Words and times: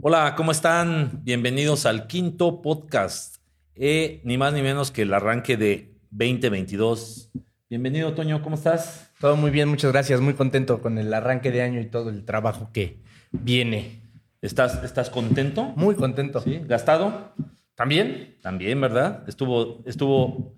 Hola, 0.00 0.34
¿cómo 0.36 0.52
están? 0.52 1.22
Bienvenidos 1.24 1.84
al 1.84 2.06
quinto 2.06 2.62
podcast, 2.62 3.42
eh, 3.74 4.20
ni 4.22 4.38
más 4.38 4.52
ni 4.52 4.62
menos 4.62 4.92
que 4.92 5.02
el 5.02 5.12
arranque 5.12 5.56
de 5.56 5.92
2022. 6.10 7.32
Bienvenido, 7.68 8.14
Toño, 8.14 8.40
¿cómo 8.40 8.54
estás? 8.54 9.10
Todo 9.18 9.36
muy 9.36 9.50
bien, 9.50 9.68
muchas 9.68 9.90
gracias. 9.90 10.20
Muy 10.20 10.34
contento 10.34 10.80
con 10.80 10.98
el 10.98 11.12
arranque 11.12 11.50
de 11.50 11.62
año 11.62 11.80
y 11.80 11.86
todo 11.86 12.10
el 12.10 12.24
trabajo 12.24 12.70
que 12.72 13.00
viene. 13.32 14.02
¿Estás, 14.40 14.84
estás 14.84 15.10
contento? 15.10 15.72
Muy 15.74 15.96
contento. 15.96 16.42
¿Sí? 16.42 16.60
¿Gastado? 16.64 17.32
¿También? 17.74 18.36
También, 18.40 18.80
¿verdad? 18.80 19.24
Estuvo, 19.26 19.82
estuvo 19.84 20.54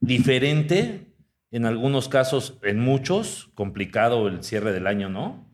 diferente 0.00 1.14
en 1.50 1.64
algunos 1.64 2.08
casos, 2.08 2.58
en 2.62 2.78
muchos, 2.78 3.50
complicado 3.54 4.28
el 4.28 4.44
cierre 4.44 4.72
del 4.72 4.86
año, 4.86 5.08
¿no? 5.08 5.51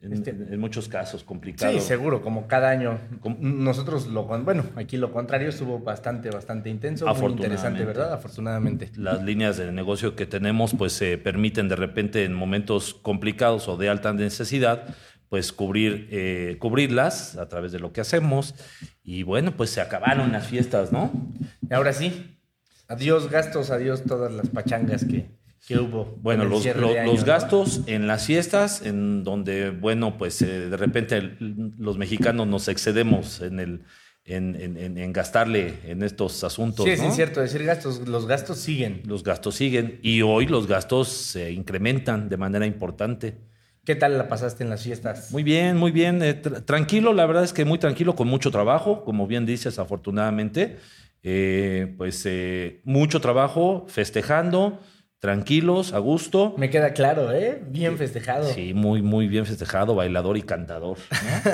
En, 0.00 0.12
Este- 0.12 0.30
en 0.30 0.60
muchos 0.60 0.86
casos, 0.86 1.24
complicado. 1.24 1.72
Sí, 1.72 1.80
seguro, 1.80 2.22
como 2.22 2.46
cada 2.46 2.70
año. 2.70 3.00
Nosotros 3.40 4.06
lo, 4.06 4.24
bueno, 4.24 4.64
aquí 4.76 4.96
lo 4.96 5.10
contrario 5.10 5.48
estuvo 5.48 5.80
bastante, 5.80 6.30
bastante 6.30 6.70
intenso, 6.70 7.12
muy 7.12 7.32
interesante. 7.32 7.84
¿verdad? 7.84 8.12
Afortunadamente. 8.12 8.92
Las 8.96 9.24
líneas 9.24 9.56
de 9.56 9.72
negocio 9.72 10.14
que 10.14 10.24
tenemos 10.26 10.72
pues 10.74 10.92
se 10.92 11.18
permiten 11.18 11.68
de 11.68 11.74
repente 11.74 12.24
en 12.24 12.32
momentos 12.32 12.94
complicados 12.94 13.66
o 13.66 13.76
de 13.76 13.88
alta 13.88 14.12
necesidad 14.12 14.94
pues 15.28 15.52
cubrir, 15.52 16.08
eh, 16.10 16.56
cubrirlas 16.58 17.36
a 17.36 17.48
través 17.48 17.72
de 17.72 17.80
lo 17.80 17.92
que 17.92 18.00
hacemos. 18.00 18.54
Y 19.02 19.24
bueno, 19.24 19.56
pues 19.56 19.70
se 19.70 19.80
acabaron 19.80 20.30
las 20.32 20.46
fiestas, 20.46 20.90
¿no? 20.92 21.10
Y 21.68 21.74
ahora 21.74 21.92
sí, 21.92 22.38
adiós 22.86 23.28
gastos, 23.30 23.70
adiós 23.70 24.04
todas 24.04 24.32
las 24.32 24.48
pachangas 24.48 25.04
que, 25.04 25.28
que 25.68 25.78
hubo. 25.78 26.16
Bueno, 26.22 26.44
los, 26.44 26.64
gastos 27.24 27.82
en 27.86 28.06
las 28.06 28.24
fiestas, 28.24 28.80
en 28.80 29.22
donde, 29.22 29.68
bueno, 29.70 30.16
pues 30.16 30.40
eh, 30.40 30.70
de 30.70 30.76
repente 30.78 31.16
el- 31.18 31.74
los 31.78 31.98
mexicanos 31.98 32.46
nos 32.46 32.68
excedemos 32.68 33.42
en, 33.42 33.60
el, 33.60 33.82
en, 34.24 34.56
en- 34.58 34.96
en- 34.98 35.12
gastarle 35.12 35.74
en 35.84 36.02
estos 36.02 36.42
asuntos. 36.42 36.86
Sí, 36.86 36.92
es 36.92 37.00
¿no? 37.00 37.06
incierto 37.06 37.40
decir 37.42 37.62
gastos, 37.64 38.08
los 38.08 38.26
gastos 38.26 38.56
siguen. 38.58 39.02
Los 39.04 39.22
gastos 39.22 39.56
siguen 39.56 40.00
y 40.02 40.22
hoy 40.22 40.46
los 40.46 40.66
gastos 40.66 41.08
se 41.08 41.52
incrementan 41.52 42.30
de 42.30 42.36
manera 42.38 42.64
importante. 42.64 43.36
¿Qué 43.84 43.94
tal 43.94 44.16
la 44.16 44.26
pasaste 44.28 44.64
en 44.64 44.70
las 44.70 44.82
fiestas? 44.82 45.30
Muy 45.32 45.42
bien, 45.42 45.76
muy 45.76 45.90
bien. 45.90 46.22
eh, 46.22 46.40
tra- 46.42 46.64
tranquilo, 46.64 47.12
la 47.12 47.26
verdad 47.26 47.44
es 47.44 47.52
que 47.52 47.64
muy 47.66 47.78
tranquilo, 47.78 48.14
con 48.16 48.26
mucho 48.28 48.50
trabajo, 48.50 49.04
como 49.04 49.26
bien 49.26 49.44
dices, 49.44 49.78
afortunadamente. 49.78 50.78
Eh, 51.22 51.94
pues 51.98 52.26
mucho 52.84 53.20
trabajo, 53.20 53.84
festejando, 53.88 54.78
tranquilos, 55.20 55.92
a 55.92 55.98
gusto. 55.98 56.54
Me 56.58 56.70
queda 56.70 56.92
claro, 56.92 57.32
¿eh? 57.32 57.60
Bien 57.68 57.96
festejado. 57.98 58.44
Sí, 58.52 58.72
muy, 58.74 59.02
muy 59.02 59.26
bien 59.28 59.46
festejado, 59.46 59.94
bailador 59.94 60.36
y 60.36 60.42
cantador. 60.42 60.96
¿no? 61.10 61.50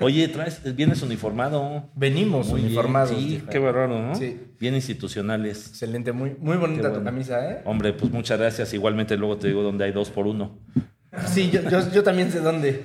Oye, 0.06 0.26
traes, 0.28 0.60
vienes 0.74 1.02
uniformado. 1.02 1.90
Venimos 1.94 2.46
Muy 2.48 2.56
bien, 2.60 2.66
uniformados. 2.66 3.10
Sí, 3.10 3.42
qué 3.50 3.58
bárbaro, 3.58 4.00
¿no? 4.00 4.14
Sí. 4.14 4.40
Bien 4.58 4.74
institucionales. 4.74 5.68
Excelente, 5.68 6.12
muy, 6.12 6.34
muy 6.38 6.56
bonita 6.56 6.92
tu 6.92 7.02
camisa, 7.04 7.50
¿eh? 7.50 7.60
Hombre, 7.64 7.92
pues 7.92 8.10
muchas 8.10 8.38
gracias. 8.38 8.72
Igualmente 8.72 9.16
luego 9.16 9.36
te 9.36 9.48
digo 9.48 9.62
donde 9.62 9.84
hay 9.84 9.92
dos 9.92 10.10
por 10.10 10.26
uno. 10.26 10.58
Sí, 11.26 11.48
yo, 11.48 11.60
yo, 11.70 11.78
yo 11.92 12.02
también 12.02 12.32
sé 12.32 12.40
dónde. 12.40 12.80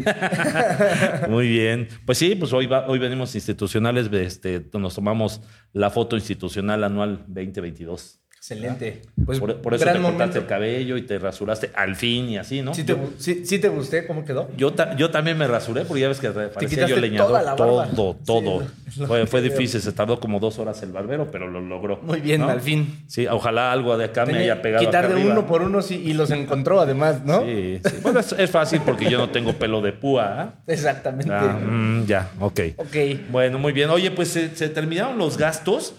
Muy 1.30 1.48
bien. 1.48 1.88
Pues 2.06 2.20
sí, 2.20 2.36
pues 2.36 2.54
hoy, 2.54 2.68
va- 2.68 2.88
hoy 2.88 3.00
venimos 3.00 3.34
institucionales, 3.34 4.08
este, 4.14 4.64
nos 4.74 4.94
tomamos 4.94 5.42
la 5.74 5.90
foto 5.90 6.16
institucional 6.16 6.84
anual 6.84 7.24
2022. 7.28 8.20
Excelente. 8.40 9.02
Pues 9.26 9.38
por, 9.40 9.58
por 9.62 9.74
eso 9.74 9.84
te 9.86 10.02
cortaste 10.02 10.40
el 10.40 10.46
cabello 10.46 10.96
y 10.96 11.02
te 11.02 11.20
rasuraste 11.20 11.72
al 11.76 11.96
fin 11.98 12.30
y 12.30 12.38
así, 12.38 12.62
¿no? 12.62 12.74
¿Sí 12.74 12.84
te, 12.86 12.94
yo, 12.94 13.10
sí- 13.18 13.46
sí 13.46 13.60
te 13.60 13.68
gusté? 13.68 14.08
¿Cómo 14.08 14.24
quedó? 14.24 14.50
yo, 14.56 14.72
ta- 14.74 14.96
yo 14.96 15.12
también 15.12 15.38
me 15.38 15.46
rasuré 15.46 15.84
porque 15.84 16.02
ya 16.02 16.08
ves 16.08 16.20
que 16.22 16.30
parecía 16.30 16.88
yo 16.88 16.96
leñador. 16.96 17.56
Todo, 17.58 18.16
todo. 18.26 18.64
Sí, 18.90 19.04
fue 19.06 19.28
fue 19.28 19.42
difícil, 19.42 19.82
se 19.82 19.92
tardó 19.92 20.20
como 20.20 20.40
dos 20.40 20.58
horas 20.58 20.82
el 20.84 20.92
barbero, 20.94 21.30
pero 21.30 21.48
lo 21.48 21.60
logró. 21.62 22.00
Muy 22.02 22.22
bien, 22.22 22.42
¿no? 22.42 22.50
al 22.50 22.62
fin. 22.62 23.04
Sí, 23.08 23.28
ojalá 23.28 23.72
algo 23.74 23.98
de 23.98 24.06
acá 24.06 24.26
me 24.26 24.38
haya 24.40 24.62
pegado. 24.62 24.86
quitar 24.86 25.08
de 25.10 25.14
arriba. 25.16 25.32
uno 25.34 25.46
por 25.46 25.62
uno 25.62 25.82
sí, 25.82 26.02
y 26.04 26.14
los 26.14 26.32
encontró 26.32 26.80
además, 26.80 27.24
¿no? 27.26 27.42
Sí, 27.44 27.82
sí. 27.84 27.96
Bueno, 28.02 28.22
es, 28.22 28.32
es 28.32 28.50
fácil 28.50 28.82
porque 28.86 29.10
yo 29.10 29.18
no 29.20 29.30
tengo 29.30 29.54
pelo 29.54 29.82
de 29.82 29.92
púa. 29.92 30.42
¿ah? 30.42 30.54
Exactamente. 30.66 31.32
Ah, 31.32 31.60
mm, 31.62 32.06
ya, 32.06 32.32
ok. 32.40 32.60
Ok. 32.78 32.96
Bueno, 33.32 33.60
muy 33.60 33.74
bien. 33.74 33.90
Oye, 33.90 34.10
pues 34.12 34.30
se, 34.30 34.56
se 34.56 34.70
terminaron 34.70 35.18
los 35.18 35.38
gastos 35.38 35.94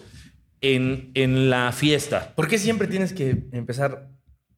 en, 0.61 1.11
en 1.15 1.51
la 1.51 1.73
fiesta. 1.73 2.33
¿Por 2.35 2.49
qué 2.49 2.59
siempre 2.59 2.87
tienes 2.89 3.13
que 3.13 3.45
empezar 3.53 4.09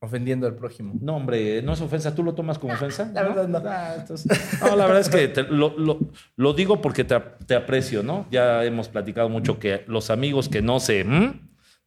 ofendiendo 0.01 0.47
al 0.49 0.57
prójimo? 0.57 0.95
No, 1.01 1.17
hombre, 1.17 1.63
no 1.63 1.73
es 1.75 1.81
ofensa. 1.81 2.15
¿Tú 2.15 2.25
lo 2.25 2.35
tomas 2.35 2.59
como 2.59 2.73
ofensa? 2.75 3.11
La 3.15 3.23
verdad 3.23 3.47
no. 3.49 3.63
Ah, 3.65 3.95
entonces- 4.01 4.31
no, 4.61 4.75
la 4.77 4.87
verdad 4.87 5.01
es 5.01 5.09
que 5.09 5.29
te- 5.29 5.45
lo, 5.45 5.79
lo- 5.79 6.01
lo 6.37 6.53
digo 6.55 6.81
porque 6.83 7.05
te, 7.05 7.19
te 7.47 7.55
aprecio, 7.55 8.03
¿no? 8.03 8.27
Ya 8.31 8.65
hemos 8.65 8.89
platicado 8.89 9.29
mucho 9.29 9.59
que 9.59 9.85
los 9.87 10.11
amigos 10.11 10.49
que 10.49 10.61
no 10.63 10.81
se... 10.81 11.05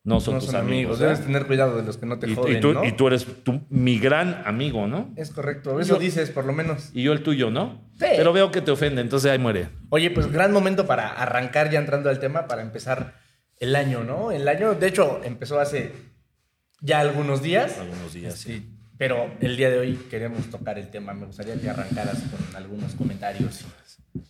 No 0.07 0.19
son 0.19 0.35
no 0.35 0.39
tus 0.39 0.51
son 0.51 0.57
amigos. 0.57 0.67
amigos. 0.67 1.01
¿eh? 1.01 1.03
Debes 1.05 1.21
tener 1.25 1.47
cuidado 1.47 1.77
de 1.77 1.83
los 1.83 1.97
que 1.97 2.05
no 2.05 2.19
te 2.19 2.29
y, 2.29 2.35
joden, 2.35 2.57
y 2.57 2.59
tú, 2.61 2.73
¿no? 2.73 2.85
y 2.85 2.91
tú 2.91 3.07
eres 3.07 3.25
tu- 3.43 3.65
mi 3.69 3.97
gran 3.97 4.43
amigo, 4.45 4.85
¿no? 4.85 5.11
Es 5.15 5.31
correcto. 5.31 5.79
Eso 5.79 5.95
Yo- 5.95 5.99
dices, 5.99 6.29
por 6.29 6.45
lo 6.45 6.53
menos. 6.53 6.91
Y 6.93 7.01
yo 7.01 7.11
el 7.11 7.23
tuyo, 7.23 7.49
¿no? 7.49 7.89
Sí. 7.97 8.05
Pero 8.15 8.31
veo 8.31 8.51
que 8.51 8.61
te 8.61 8.69
ofende, 8.69 9.01
entonces 9.01 9.31
ahí 9.31 9.39
muere. 9.39 9.69
Oye, 9.89 10.11
pues 10.11 10.31
gran 10.31 10.51
momento 10.53 10.85
para 10.85 11.09
arrancar 11.09 11.71
ya 11.71 11.79
entrando 11.79 12.11
al 12.11 12.19
tema, 12.19 12.45
para 12.45 12.61
empezar 12.61 13.15
el 13.59 13.75
año, 13.75 14.03
¿no? 14.03 14.31
El 14.31 14.47
año, 14.47 14.75
de 14.75 14.87
hecho, 14.87 15.21
empezó 15.23 15.59
hace 15.59 15.91
ya 16.81 16.99
algunos 16.99 17.41
días. 17.41 17.77
Algunos 17.79 18.13
días, 18.13 18.35
sí. 18.35 18.53
Sí, 18.53 18.69
pero 18.97 19.31
el 19.41 19.57
día 19.57 19.69
de 19.69 19.79
hoy 19.79 19.95
queremos 20.09 20.49
tocar 20.49 20.79
el 20.79 20.89
tema. 20.89 21.13
Me 21.13 21.25
gustaría 21.25 21.59
que 21.59 21.69
arrancaras 21.69 22.19
con 22.23 22.55
algunos 22.55 22.93
comentarios. 22.95 23.65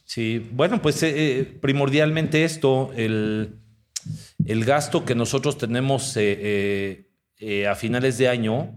Sí, 0.05 0.49
bueno, 0.51 0.81
pues 0.81 1.01
eh, 1.03 1.39
eh, 1.39 1.43
primordialmente 1.43 2.43
esto, 2.43 2.91
el, 2.95 3.59
el 4.45 4.65
gasto 4.65 5.05
que 5.05 5.13
nosotros 5.13 5.57
tenemos 5.57 6.13
eh, 6.17 7.05
a 7.69 7.75
finales 7.75 8.17
de 8.17 8.29
año 8.29 8.73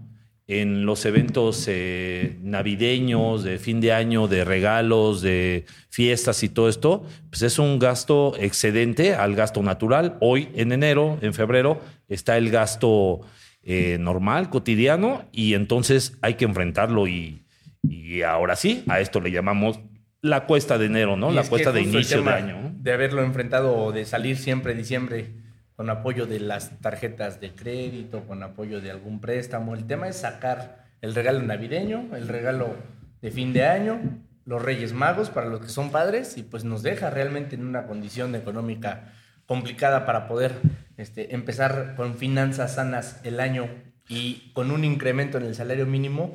en 0.49 0.87
los 0.87 1.05
eventos 1.05 1.65
eh, 1.67 2.39
navideños, 2.41 3.43
de 3.43 3.59
fin 3.59 3.79
de 3.79 3.93
año, 3.93 4.27
de 4.27 4.43
regalos, 4.43 5.21
de 5.21 5.65
fiestas 5.89 6.41
y 6.41 6.49
todo 6.49 6.69
esto, 6.69 7.05
pues 7.29 7.43
es 7.43 7.59
un 7.59 7.77
gasto 7.77 8.33
excedente 8.35 9.13
al 9.13 9.35
gasto 9.35 9.61
natural. 9.61 10.17
Hoy, 10.21 10.49
en 10.55 10.71
enero, 10.71 11.19
en 11.21 11.35
febrero, 11.35 11.79
está 12.07 12.35
el 12.35 12.49
gasto 12.49 13.21
eh, 13.61 13.97
normal, 13.99 14.49
cotidiano, 14.49 15.25
y 15.31 15.53
entonces 15.53 16.17
hay 16.23 16.33
que 16.33 16.45
enfrentarlo 16.45 17.07
y, 17.07 17.45
y 17.83 18.23
ahora 18.23 18.55
sí, 18.55 18.83
a 18.87 19.01
esto 19.01 19.21
le 19.21 19.29
llamamos 19.29 19.79
la 20.23 20.47
cuesta 20.47 20.79
de 20.79 20.87
enero, 20.87 21.15
¿no? 21.15 21.31
Y 21.31 21.35
la 21.35 21.43
cuesta 21.43 21.71
de 21.71 21.83
inicio 21.83 22.23
de 22.23 22.29
año. 22.31 22.71
De 22.73 22.91
haberlo 22.91 23.21
enfrentado 23.21 23.77
o 23.77 23.91
de 23.91 24.03
salir 24.03 24.35
siempre 24.35 24.73
diciembre 24.73 25.31
con 25.79 25.89
apoyo 25.89 26.25
de 26.25 26.41
las 26.41 26.77
tarjetas 26.81 27.39
de 27.39 27.51
crédito, 27.51 28.25
con 28.27 28.43
apoyo 28.43 28.81
de 28.81 28.91
algún 28.91 29.21
préstamo. 29.21 29.73
El 29.75 29.85
tema 29.87 30.09
es 30.09 30.17
sacar 30.17 30.83
el 31.01 31.15
regalo 31.15 31.41
navideño, 31.41 32.09
el 32.17 32.27
regalo 32.27 32.75
de 33.21 33.31
fin 33.31 33.53
de 33.53 33.63
año, 33.65 33.97
los 34.43 34.61
Reyes 34.61 34.91
Magos 34.91 35.29
para 35.29 35.47
los 35.47 35.61
que 35.61 35.69
son 35.69 35.89
padres 35.89 36.37
y 36.37 36.43
pues 36.43 36.65
nos 36.65 36.83
deja 36.83 37.09
realmente 37.11 37.55
en 37.55 37.65
una 37.65 37.87
condición 37.87 38.35
económica 38.35 39.13
complicada 39.45 40.05
para 40.05 40.27
poder 40.27 40.51
este, 40.97 41.33
empezar 41.33 41.93
con 41.95 42.15
finanzas 42.15 42.75
sanas 42.75 43.21
el 43.23 43.39
año 43.39 43.69
y 44.09 44.51
con 44.51 44.71
un 44.71 44.83
incremento 44.83 45.37
en 45.37 45.45
el 45.45 45.55
salario 45.55 45.85
mínimo 45.85 46.33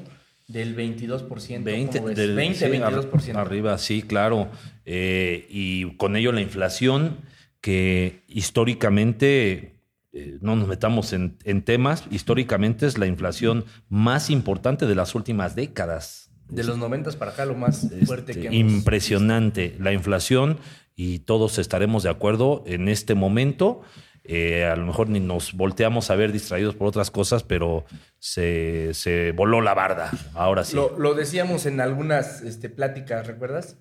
del 0.49 0.75
22%. 0.75 1.63
20, 1.65 1.99
¿cómo 1.99 2.09
ves? 2.09 2.17
del- 2.17 2.35
20, 2.35 2.59
sí, 2.59 2.65
22%. 2.79 3.37
ar- 3.39 3.47
Arriba, 3.47 3.77
sí, 3.77 4.01
claro. 4.01 4.49
Eh, 4.87 5.47
y 5.51 5.95
con 5.99 6.17
ello 6.17 6.33
la 6.33 6.41
inflación, 6.41 7.19
que 7.65 8.25
históricamente, 8.29 9.81
eh, 10.13 10.37
no 10.43 10.55
nos 10.55 10.69
metamos 10.69 11.15
en, 11.15 11.39
en 11.45 11.63
temas, 11.63 12.05
históricamente 12.11 12.87
es 12.87 12.99
la 12.99 13.07
inflación 13.07 13.65
más 13.89 14.29
importante 14.29 14.85
de 14.85 14.95
las 14.95 15.15
últimas 15.15 15.55
décadas. 15.55 16.31
De 16.51 16.63
los 16.63 16.77
90 16.77 17.13
para 17.13 17.31
acá, 17.31 17.47
lo 17.47 17.55
más 17.55 17.89
fuerte 18.05 18.33
Este, 18.33 18.43
que 18.43 18.47
hemos 18.49 18.59
impresionante 18.59 19.77
la 19.81 19.95
inflación 19.95 20.59
y 20.95 21.21
todos 21.21 21.59
estaremos 21.59 22.03
de 22.03 22.11
acuerdo 22.11 22.65
en 22.67 22.87
este 22.87 23.15
momento. 23.15 23.81
Eh, 24.25 24.67
a 24.67 24.77
lo 24.77 24.85
mejor 24.85 25.09
ni 25.09 25.21
nos 25.21 25.55
volteamos 25.55 26.11
a 26.11 26.17
ver 26.17 26.33
distraídos 26.33 26.75
por 26.75 26.87
otras 26.87 27.11
cosas, 27.11 27.45
pero 27.45 27.87
se, 28.19 28.93
se 28.93 29.33
voló 29.33 29.63
la 29.63 29.73
barda. 29.73 30.11
Ahora 30.35 30.65
sí. 30.65 30.77
Lo, 30.77 30.99
lo 30.99 31.15
decíamos 31.15 31.65
en 31.65 31.81
algunas 31.81 32.43
este, 32.43 32.69
pláticas, 32.69 33.27
¿recuerdas? 33.27 33.79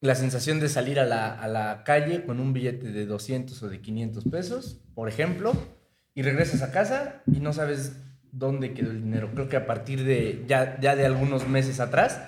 La 0.00 0.14
sensación 0.14 0.60
de 0.60 0.68
salir 0.68 0.98
a 0.98 1.04
la, 1.04 1.32
a 1.32 1.46
la 1.46 1.84
calle 1.84 2.24
con 2.24 2.40
un 2.40 2.52
billete 2.52 2.90
de 2.90 3.06
200 3.06 3.62
o 3.62 3.68
de 3.68 3.80
500 3.80 4.24
pesos, 4.24 4.80
por 4.94 5.08
ejemplo, 5.08 5.52
y 6.14 6.22
regresas 6.22 6.62
a 6.62 6.72
casa 6.72 7.22
y 7.26 7.40
no 7.40 7.52
sabes 7.52 7.96
dónde 8.32 8.72
quedó 8.72 8.90
el 8.90 9.02
dinero. 9.02 9.30
Creo 9.34 9.48
que 9.48 9.56
a 9.56 9.66
partir 9.66 10.04
de 10.04 10.44
ya, 10.46 10.78
ya 10.80 10.96
de 10.96 11.06
algunos 11.06 11.48
meses 11.48 11.80
atrás, 11.80 12.20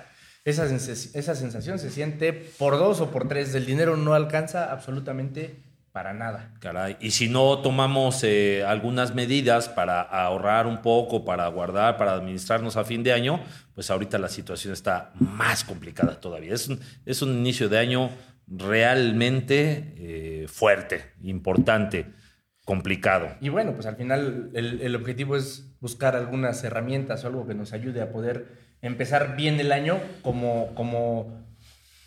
esa, 0.45 0.65
esa 0.65 1.35
sensación 1.35 1.79
se 1.79 1.89
siente 1.89 2.33
por 2.33 2.77
dos 2.77 2.99
o 3.01 3.11
por 3.11 3.27
tres. 3.27 3.55
El 3.55 3.65
dinero 3.65 3.95
no 3.97 4.13
alcanza 4.13 4.71
absolutamente 4.71 5.62
para 5.93 6.11
nada. 6.11 6.51
Caray. 6.59 6.97
Y 6.99 7.11
si 7.11 7.29
no 7.29 7.59
tomamos 7.59 8.23
eh, 8.23 8.65
algunas 8.65 9.13
medidas 9.13 9.69
para 9.69 10.01
ahorrar 10.01 10.65
un 10.65 10.81
poco, 10.81 11.23
para 11.23 11.47
guardar, 11.47 11.97
para 11.97 12.13
administrarnos 12.13 12.75
a 12.77 12.83
fin 12.83 13.03
de 13.03 13.13
año, 13.13 13.39
pues 13.75 13.91
ahorita 13.91 14.17
la 14.17 14.27
situación 14.27 14.73
está 14.73 15.13
más 15.19 15.63
complicada 15.63 16.19
todavía. 16.19 16.55
Es 16.55 16.67
un, 16.67 16.79
es 17.05 17.21
un 17.21 17.37
inicio 17.37 17.69
de 17.69 17.77
año 17.77 18.09
realmente 18.47 19.93
eh, 19.97 20.47
fuerte, 20.47 21.13
importante, 21.21 22.07
complicado. 22.65 23.27
Y 23.39 23.49
bueno, 23.49 23.73
pues 23.73 23.85
al 23.85 23.95
final 23.95 24.49
el, 24.55 24.81
el, 24.81 24.95
objetivo 24.95 25.35
es 25.35 25.75
buscar 25.79 26.15
algunas 26.15 26.63
herramientas 26.63 27.23
o 27.23 27.27
algo 27.27 27.45
que 27.45 27.53
nos 27.53 27.71
ayude 27.71 28.01
a 28.01 28.11
poder 28.11 28.47
empezar 28.81 29.35
bien 29.35 29.59
el 29.59 29.71
año 29.71 29.99
como, 30.23 30.73
como, 30.73 31.39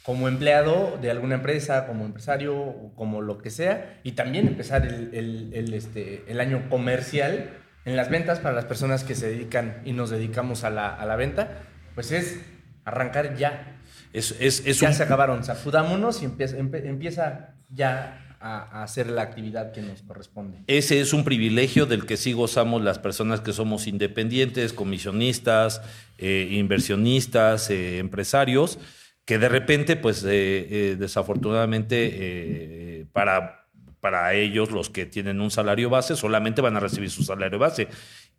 como 0.06 0.28
empleado 0.28 0.96
de 1.02 1.10
alguna 1.10 1.34
empresa, 1.34 1.86
como 1.88 2.04
empresario, 2.04 2.56
o 2.56 2.92
como 2.94 3.20
lo 3.22 3.38
que 3.38 3.50
sea, 3.50 3.98
y 4.04 4.12
también 4.12 4.46
empezar 4.46 4.86
el, 4.86 5.12
el, 5.12 5.50
el, 5.52 5.74
este, 5.74 6.22
el 6.28 6.38
año 6.40 6.68
comercial 6.70 7.50
en 7.84 7.96
las 7.96 8.08
ventas 8.08 8.38
para 8.38 8.54
las 8.54 8.64
personas 8.66 9.02
que 9.02 9.16
se 9.16 9.28
dedican 9.28 9.82
y 9.84 9.92
nos 9.92 10.10
dedicamos 10.10 10.62
a 10.62 10.70
la, 10.70 10.94
a 10.94 11.04
la 11.06 11.16
venta, 11.16 11.62
pues 11.96 12.12
es 12.12 12.40
arrancar 12.84 13.36
ya. 13.36 13.80
Es, 14.12 14.36
es, 14.40 14.64
es 14.64 14.78
ya 14.80 14.88
un- 14.88 14.94
se 14.94 15.02
acabaron, 15.02 15.42
sacudámonos 15.44 16.22
y 16.22 16.26
empieza, 16.26 16.56
empieza 16.56 17.54
ya 17.68 18.36
a, 18.38 18.58
a 18.80 18.82
hacer 18.84 19.08
la 19.10 19.22
actividad 19.22 19.72
que 19.72 19.82
nos 19.82 20.02
corresponde. 20.02 20.58
Ese 20.68 21.00
es 21.00 21.12
un 21.14 21.24
privilegio 21.24 21.84
del 21.86 22.06
que 22.06 22.16
sí 22.16 22.32
gozamos 22.32 22.80
las 22.82 23.00
personas 23.00 23.40
que 23.40 23.52
somos 23.52 23.88
independientes, 23.88 24.72
comisionistas, 24.72 25.82
eh, 26.18 26.48
inversionistas, 26.52 27.70
eh, 27.70 27.98
empresarios, 27.98 28.78
que 29.26 29.38
de 29.38 29.48
repente, 29.50 29.96
pues 29.96 30.24
eh, 30.24 30.28
eh, 30.70 30.96
desafortunadamente, 30.98 32.10
eh, 32.14 33.06
para, 33.12 33.66
para 34.00 34.32
ellos, 34.34 34.70
los 34.70 34.88
que 34.88 35.04
tienen 35.04 35.40
un 35.40 35.50
salario 35.50 35.90
base, 35.90 36.16
solamente 36.16 36.62
van 36.62 36.76
a 36.76 36.80
recibir 36.80 37.10
su 37.10 37.22
salario 37.24 37.58
base. 37.58 37.88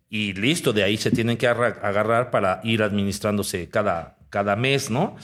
Y 0.08 0.32
listo, 0.32 0.72
de 0.72 0.82
ahí 0.84 0.96
se 0.96 1.10
tienen 1.10 1.36
que 1.36 1.46
arra- 1.46 1.78
agarrar 1.82 2.30
para 2.30 2.60
ir 2.64 2.82
administrándose 2.82 3.68
cada, 3.68 4.16
cada 4.30 4.56
mes, 4.56 4.90
¿no? 4.90 5.14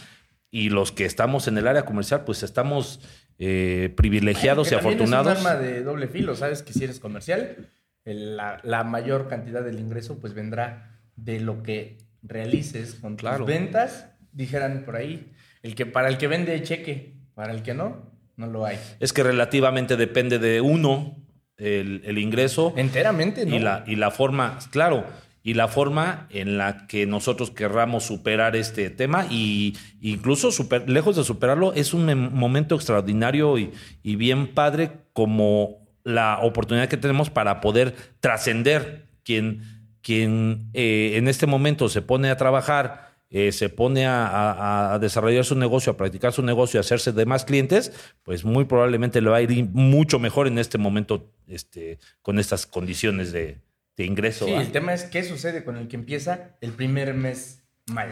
Y 0.50 0.68
los 0.68 0.92
que 0.92 1.06
estamos 1.06 1.48
en 1.48 1.56
el 1.58 1.66
área 1.66 1.84
comercial, 1.86 2.24
pues 2.24 2.42
estamos 2.42 3.00
eh, 3.38 3.92
privilegiados 3.96 4.70
y 4.70 4.74
afortunados. 4.74 5.32
Es 5.38 5.40
un 5.40 5.46
arma 5.48 5.60
de 5.60 5.82
doble 5.82 6.06
filo, 6.08 6.36
sabes 6.36 6.62
que 6.62 6.72
si 6.74 6.84
eres 6.84 7.00
comercial, 7.00 7.56
la 8.04 8.84
mayor 8.84 9.28
cantidad 9.28 9.62
del 9.64 9.80
ingreso 9.80 10.18
pues 10.20 10.34
vendrá 10.34 11.00
de 11.16 11.40
lo 11.40 11.62
que 11.62 11.96
realices 12.22 12.94
con 12.96 13.16
Claro. 13.16 13.38
tus 13.38 13.46
ventas, 13.46 14.10
dijeran 14.32 14.82
por 14.84 14.96
ahí, 14.96 15.32
el 15.64 15.74
que 15.74 15.86
para 15.86 16.08
el 16.08 16.18
que 16.18 16.28
vende 16.28 16.62
cheque, 16.62 17.14
para 17.34 17.52
el 17.52 17.62
que 17.62 17.74
no, 17.74 18.12
no 18.36 18.46
lo 18.46 18.64
hay. 18.66 18.78
Es 19.00 19.12
que 19.12 19.22
relativamente 19.24 19.96
depende 19.96 20.38
de 20.38 20.60
uno 20.60 21.16
el, 21.56 22.02
el 22.04 22.18
ingreso 22.18 22.72
Enteramente, 22.76 23.46
¿no? 23.46 23.56
y, 23.56 23.58
la, 23.58 23.82
y 23.86 23.96
la 23.96 24.10
forma, 24.12 24.58
claro, 24.70 25.04
y 25.42 25.54
la 25.54 25.68
forma 25.68 26.26
en 26.30 26.58
la 26.58 26.86
que 26.86 27.06
nosotros 27.06 27.50
querramos 27.50 28.04
superar 28.04 28.56
este 28.56 28.90
tema 28.90 29.26
y 29.30 29.76
incluso 30.00 30.52
super- 30.52 30.88
lejos 30.88 31.16
de 31.16 31.24
superarlo, 31.24 31.72
es 31.74 31.94
un 31.94 32.32
momento 32.34 32.74
extraordinario 32.74 33.58
y, 33.58 33.72
y 34.02 34.16
bien 34.16 34.48
padre 34.54 34.90
como 35.12 35.86
la 36.02 36.40
oportunidad 36.42 36.88
que 36.88 36.96
tenemos 36.98 37.30
para 37.30 37.60
poder 37.62 37.94
trascender 38.20 39.06
quien, 39.22 39.62
quien 40.02 40.68
eh, 40.74 41.12
en 41.16 41.28
este 41.28 41.46
momento 41.46 41.88
se 41.88 42.02
pone 42.02 42.28
a 42.30 42.36
trabajar 42.36 43.13
eh, 43.36 43.50
se 43.50 43.68
pone 43.68 44.06
a, 44.06 44.26
a- 44.28 44.94
a 44.94 44.98
desarrollar 45.00 45.44
su 45.44 45.56
negocio, 45.56 45.92
a 45.92 45.96
practicar 45.96 46.32
su 46.32 46.42
negocio, 46.42 46.78
a 46.78 46.82
hacerse 46.82 47.10
de 47.12 47.26
más 47.26 47.44
clientes, 47.44 47.92
pues 48.22 48.44
muy 48.44 48.64
probablemente 48.64 49.20
le 49.20 49.28
va 49.28 49.38
a 49.38 49.42
ir 49.42 49.66
mucho 49.72 50.18
mejor 50.20 50.46
en 50.46 50.58
este 50.58 50.78
momento 50.78 51.32
este, 51.48 51.98
con 52.22 52.38
estas 52.38 52.66
condiciones 52.66 53.32
de, 53.32 53.58
de 53.96 54.04
ingreso. 54.04 54.46
Sí, 54.46 54.52
el 54.52 54.70
tema 54.70 54.94
es 54.94 55.02
qué 55.04 55.24
sucede 55.24 55.64
con 55.64 55.76
el 55.76 55.88
que 55.88 55.96
empieza 55.96 56.56
el 56.60 56.70
primer 56.72 57.12
mes 57.14 57.64
mal, 57.92 58.10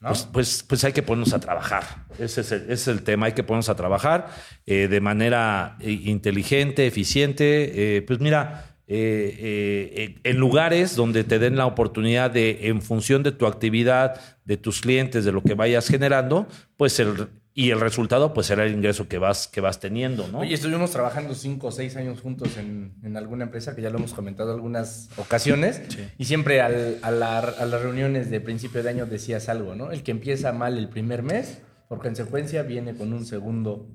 ¿no? 0.00 0.08
Pues, 0.08 0.26
pues, 0.32 0.64
pues 0.66 0.84
hay 0.84 0.92
que 0.92 1.02
ponernos 1.02 1.32
a 1.34 1.38
trabajar. 1.38 1.84
Ese 2.18 2.40
es 2.40 2.50
el, 2.52 2.62
ese 2.62 2.72
es 2.72 2.88
el 2.88 3.02
tema. 3.02 3.26
Hay 3.26 3.32
que 3.34 3.44
ponernos 3.44 3.68
a 3.68 3.76
trabajar 3.76 4.28
eh, 4.66 4.88
de 4.88 5.00
manera 5.00 5.76
eh, 5.80 5.90
inteligente, 5.92 6.86
eficiente. 6.86 7.96
Eh, 7.98 8.02
pues 8.02 8.18
mira, 8.20 8.71
eh, 8.94 9.36
eh, 9.38 9.92
eh, 9.96 10.18
en 10.24 10.36
lugares 10.36 10.94
donde 10.96 11.24
te 11.24 11.38
den 11.38 11.56
la 11.56 11.66
oportunidad 11.66 12.30
de, 12.30 12.68
en 12.68 12.82
función 12.82 13.22
de 13.22 13.32
tu 13.32 13.46
actividad, 13.46 14.20
de 14.44 14.56
tus 14.56 14.80
clientes, 14.82 15.24
de 15.24 15.32
lo 15.32 15.42
que 15.42 15.54
vayas 15.54 15.88
generando, 15.88 16.46
pues 16.76 16.98
el 17.00 17.28
y 17.54 17.68
el 17.70 17.80
resultado 17.80 18.32
pues 18.32 18.46
será 18.46 18.64
el 18.64 18.72
ingreso 18.72 19.08
que 19.08 19.18
vas 19.18 19.46
que 19.46 19.60
vas 19.60 19.78
teniendo, 19.78 20.26
¿no? 20.28 20.38
Oye, 20.38 20.54
estuvimos 20.54 20.90
trabajando 20.90 21.34
cinco 21.34 21.66
o 21.66 21.70
seis 21.70 21.96
años 21.96 22.22
juntos 22.22 22.56
en, 22.56 22.94
en 23.02 23.16
alguna 23.18 23.44
empresa 23.44 23.76
que 23.76 23.82
ya 23.82 23.90
lo 23.90 23.98
hemos 23.98 24.14
comentado 24.14 24.54
algunas 24.54 25.10
ocasiones. 25.18 25.82
Sí. 25.88 25.98
Y 26.16 26.24
siempre 26.24 26.62
al- 26.62 26.96
a, 27.02 27.10
la- 27.10 27.38
a 27.40 27.66
las 27.66 27.82
reuniones 27.82 28.30
de 28.30 28.40
principio 28.40 28.82
de 28.82 28.88
año 28.88 29.04
decías 29.04 29.50
algo, 29.50 29.74
¿no? 29.74 29.90
El 29.92 30.02
que 30.02 30.12
empieza 30.12 30.52
mal 30.54 30.78
el 30.78 30.88
primer 30.88 31.22
mes, 31.22 31.60
por 31.90 31.98
consecuencia, 32.00 32.62
viene 32.62 32.94
con 32.94 33.12
un 33.12 33.26
segundo 33.26 33.86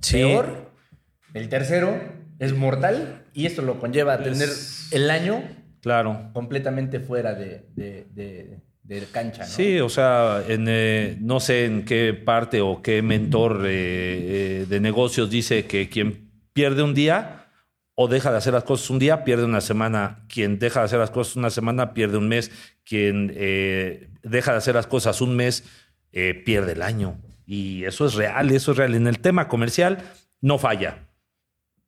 Sí. 0.00 0.14
peor. 0.16 0.70
El 1.34 1.50
tercero 1.50 1.94
es 2.44 2.52
mortal 2.54 3.24
y 3.32 3.46
esto 3.46 3.62
lo 3.62 3.78
conlleva 3.78 4.14
a 4.14 4.22
tener 4.22 4.48
Es- 4.48 4.88
el 4.92 5.10
año 5.10 5.42
claro. 5.80 6.30
completamente 6.32 7.00
fuera 7.00 7.34
de, 7.34 7.66
de- 7.74 8.06
de- 8.12 8.58
de 8.82 9.06
cancha, 9.12 9.42
¿no? 9.44 9.48
Sí, 9.48 9.78
o 9.78 9.88
sea, 9.88 10.42
en, 10.48 10.66
eh, 10.68 11.16
no 11.20 11.38
sé 11.38 11.66
en 11.66 11.84
qué 11.84 12.12
parte 12.14 12.60
o 12.60 12.82
qué 12.82 13.00
mentor 13.00 13.62
eh, 13.64 14.62
eh, 14.62 14.66
de 14.68 14.80
negocios 14.80 15.30
dice 15.30 15.66
que 15.66 15.88
quien 15.88 16.30
pierde 16.52 16.82
un 16.82 16.92
día 16.92 17.46
o 17.94 18.08
deja 18.08 18.32
de 18.32 18.38
hacer 18.38 18.52
las 18.54 18.64
cosas 18.64 18.90
un 18.90 18.98
día, 18.98 19.22
pierde 19.22 19.44
una 19.44 19.60
semana. 19.60 20.24
Quien 20.28 20.58
deja 20.58 20.80
de 20.80 20.86
hacer 20.86 20.98
las 20.98 21.10
cosas 21.10 21.36
una 21.36 21.50
semana, 21.50 21.94
pierde 21.94 22.16
un 22.18 22.26
mes. 22.28 22.50
Quien 22.84 23.28
deja 24.22 24.52
de 24.52 24.58
hacer 24.58 24.74
las 24.74 24.86
cosas 24.88 25.20
un 25.20 25.36
mes, 25.36 25.62
pierde 26.44 26.72
el 26.72 26.82
año. 26.82 27.18
Y 27.46 27.84
eso 27.84 28.06
es 28.06 28.14
real, 28.14 28.50
eso 28.50 28.72
es 28.72 28.78
real. 28.78 28.94
En 28.94 29.06
el 29.06 29.18
tema 29.20 29.46
comercial 29.46 29.98
no 30.40 30.58
falla. 30.58 31.06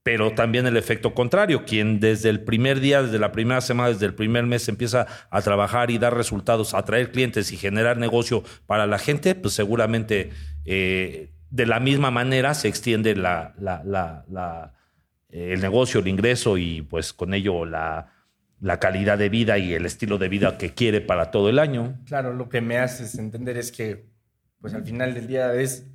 Pero 0.05 0.33
también 0.35 0.67
el 0.67 0.77
efecto 0.77 1.15
contrario, 1.15 1.65
quien 1.65 1.99
desde 1.99 2.29
el 2.29 2.43
primer 2.45 2.79
día, 2.79 3.03
desde 3.03 3.19
la 3.19 3.33
primera 3.33 3.61
semana, 3.63 3.89
desde 3.89 4.05
el 4.07 4.15
primer 4.15 4.45
mes 4.45 4.69
empieza 4.69 5.07
a 5.31 5.41
trabajar 5.43 5.91
y 5.91 5.97
dar 5.99 6.15
resultados, 6.15 6.75
atraer 6.75 7.11
clientes 7.11 7.51
y 7.53 7.57
generar 7.57 7.97
negocio 7.97 8.45
para 8.67 8.87
la 8.87 8.99
gente, 8.99 9.35
pues 9.35 9.55
seguramente 9.55 10.31
eh, 10.67 11.31
de 11.51 11.67
la 11.67 11.81
misma 11.81 12.11
manera 12.11 12.53
se 12.55 12.69
extiende 12.69 13.17
la, 13.17 13.55
la- 13.59 13.83
la- 13.85 14.25
la- 14.31 14.75
eh, 15.31 15.53
el 15.55 15.61
negocio, 15.63 16.01
el 16.01 16.09
ingreso 16.09 16.59
y 16.59 16.83
pues 16.83 17.15
con 17.15 17.33
ello 17.33 17.65
la, 17.65 18.13
la 18.61 18.79
calidad 18.79 19.17
de 19.17 19.31
vida 19.31 19.57
y 19.57 19.73
el 19.73 19.87
estilo 19.87 20.19
de 20.19 20.29
vida 20.29 20.59
que 20.59 20.75
quiere 20.75 21.01
para 21.01 21.31
todo 21.31 21.49
el 21.49 21.59
año. 21.59 21.99
Claro, 22.05 22.35
lo 22.35 22.51
que 22.51 22.61
me 22.61 22.77
haces 22.79 23.15
entender 23.19 23.57
es 23.57 23.73
que, 23.73 24.05
pues 24.61 24.75
al 24.75 24.85
final 24.85 25.15
del 25.15 25.27
día 25.27 25.55
es 25.55 25.87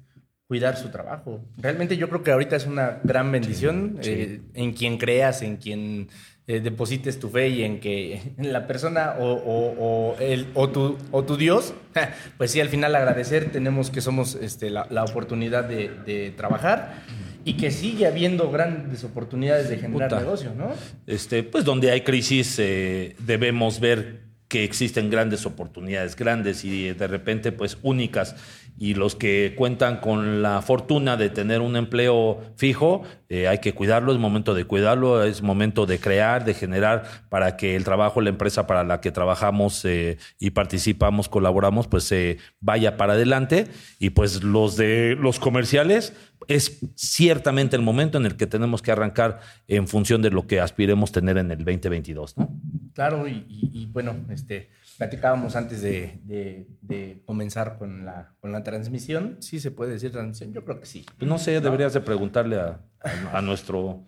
cuidar 0.50 0.76
su 0.78 0.90
trabajo. 0.90 1.42
Realmente 1.58 1.96
yo 1.96 2.10
creo 2.10 2.24
que 2.24 2.32
ahorita 2.32 2.56
es 2.56 2.66
una 2.66 3.00
gran 3.04 3.32
bendición 3.32 4.00
Sí, 4.02 4.04
sí. 4.16 4.20
eh, 4.20 4.42
en 4.56 4.74
quien 4.74 4.98
creas, 4.98 5.44
en 5.44 5.58
quien 5.58 6.10
eh, 6.48 6.60
deposites 6.60 7.20
tu 7.20 7.30
fe 7.30 7.50
y 7.50 7.64
en 7.64 7.80
que 7.80 8.20
en 8.36 8.52
la 8.52 8.66
persona 8.66 9.14
o, 9.20 9.32
o- 9.32 9.76
o 9.80 10.18
el, 10.20 10.48
o, 10.56 10.68
tu, 10.70 10.98
o 11.12 11.24
tu 11.24 11.38
Dios, 11.38 11.76
pues 12.40 12.50
sí, 12.50 12.60
al 12.62 12.70
final 12.70 12.96
agradecer, 12.96 13.52
tenemos 13.52 13.92
que 13.92 14.02
somos 14.02 14.34
este, 14.42 14.72
la, 14.72 14.88
la 14.90 15.04
oportunidad 15.04 15.66
de, 15.66 15.92
de 16.08 16.32
trabajar 16.36 17.04
y 17.46 17.54
que 17.54 17.70
sigue 17.70 18.08
habiendo 18.08 18.50
grandes 18.50 19.04
oportunidades 19.04 19.70
de 19.70 19.78
generar 19.78 20.10
Puta. 20.10 20.20
negocio, 20.22 20.52
¿no? 20.58 20.72
este, 21.06 21.44
pues 21.44 21.64
donde 21.64 21.92
hay 21.92 22.02
crisis 22.02 22.58
eh, 22.58 23.16
debemos 23.20 23.80
ver 23.80 24.29
que 24.50 24.64
existen 24.64 25.12
grandes 25.12 25.46
oportunidades, 25.46 26.16
grandes 26.16 26.66
y 26.66 26.92
de 26.92 27.08
repente 27.08 27.52
pues 27.52 27.78
únicas. 27.84 28.36
Y 28.82 28.94
los 28.94 29.14
que 29.14 29.56
cuentan 29.58 29.98
con 29.98 30.42
la 30.42 30.62
fortuna 30.62 31.18
de 31.18 31.30
tener 31.30 31.60
un 31.60 31.76
empleo 31.76 32.40
fijo, 32.56 33.04
eh, 33.28 33.48
hay 33.48 33.58
que 33.58 33.74
cuidarlo, 33.74 34.14
es 34.14 34.18
momento 34.18 34.54
de 34.54 34.64
cuidarlo, 34.64 35.22
es 35.24 35.42
momento 35.42 35.86
de 35.86 36.00
crear, 36.00 36.46
de 36.46 36.54
generar 36.54 37.04
para 37.28 37.58
que 37.58 37.76
el 37.76 37.84
trabajo, 37.84 38.22
la 38.22 38.30
empresa 38.30 38.68
para 38.68 38.86
la 38.86 39.02
que 39.02 39.12
trabajamos 39.12 39.84
eh, 39.84 40.18
y 40.40 40.52
participamos, 40.52 41.28
colaboramos, 41.28 41.88
pues 41.88 42.10
eh, 42.14 42.38
vaya 42.62 42.96
para 42.96 43.14
adelante. 43.14 43.68
Y 44.00 44.12
pues 44.12 44.44
los 44.44 44.78
de 44.78 45.18
los 45.20 45.40
comerciales, 45.40 46.14
es 46.48 46.80
ciertamente 46.96 47.76
el 47.76 47.82
momento 47.82 48.18
en 48.18 48.26
el 48.26 48.38
que 48.38 48.48
tenemos 48.48 48.82
que 48.82 48.92
arrancar 48.92 49.42
en 49.68 49.88
función 49.88 50.22
de 50.22 50.32
lo 50.32 50.48
que 50.48 50.62
aspiremos 50.62 51.12
tener 51.12 51.38
en 51.38 51.52
el 51.52 51.60
2022, 51.60 52.38
¿no? 52.38 52.50
Claro, 52.94 53.28
y, 53.28 53.46
y- 53.48 53.70
y, 53.74 53.86
bueno, 53.88 54.16
este, 54.30 54.70
platicábamos 54.98 55.56
antes 55.56 55.82
de, 55.82 56.20
de- 56.24 56.68
de 56.82 57.22
comenzar 57.26 57.78
con 57.78 58.06
la, 58.06 58.36
con 58.40 58.52
la 58.52 58.64
transmisión. 58.64 59.38
¿Sí 59.40 59.60
se 59.60 59.72
puede 59.72 59.94
decir 59.94 60.12
transmisión? 60.12 60.54
Yo 60.54 60.64
creo 60.66 60.80
que 60.80 60.86
sí. 60.86 61.06
Pues 61.18 61.28
no 61.30 61.38
sé, 61.38 61.60
deberías 61.62 61.94
de 61.94 62.02
preguntarle 62.02 62.58
a, 62.60 62.82
a- 63.02 63.38
a 63.38 63.42
nuestro 63.42 64.04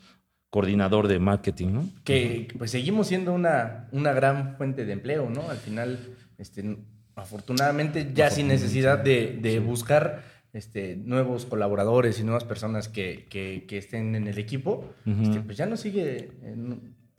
coordinador 0.49 1.07
de 1.07 1.19
marketing, 1.19 1.67
¿no? 1.73 1.89
Que 2.03 2.47
pues 2.57 2.71
seguimos 2.71 3.07
siendo 3.07 3.33
una, 3.33 3.87
una 3.93 4.11
gran 4.13 4.57
fuente 4.57 4.83
de 4.85 4.91
empleo, 4.93 5.29
¿no? 5.29 5.49
Al 5.49 5.57
final, 5.57 5.97
este, 6.37 6.77
afortunadamente, 7.15 8.11
ya 8.13 8.29
sin 8.29 8.47
necesidad 8.47 8.99
de, 8.99 9.37
de 9.41 9.59
buscar 9.59 10.23
este, 10.53 10.97
nuevos 10.97 11.45
colaboradores 11.45 12.19
y 12.19 12.23
nuevas 12.23 12.43
personas 12.43 12.89
que, 12.89 13.27
que- 13.29 13.63
que 13.65 13.77
estén 13.77 14.15
en 14.15 14.27
el 14.27 14.37
equipo, 14.37 14.93
este, 15.05 15.39
pues 15.39 15.55
ya 15.57 15.65
no 15.65 15.77
sigue... 15.77 16.31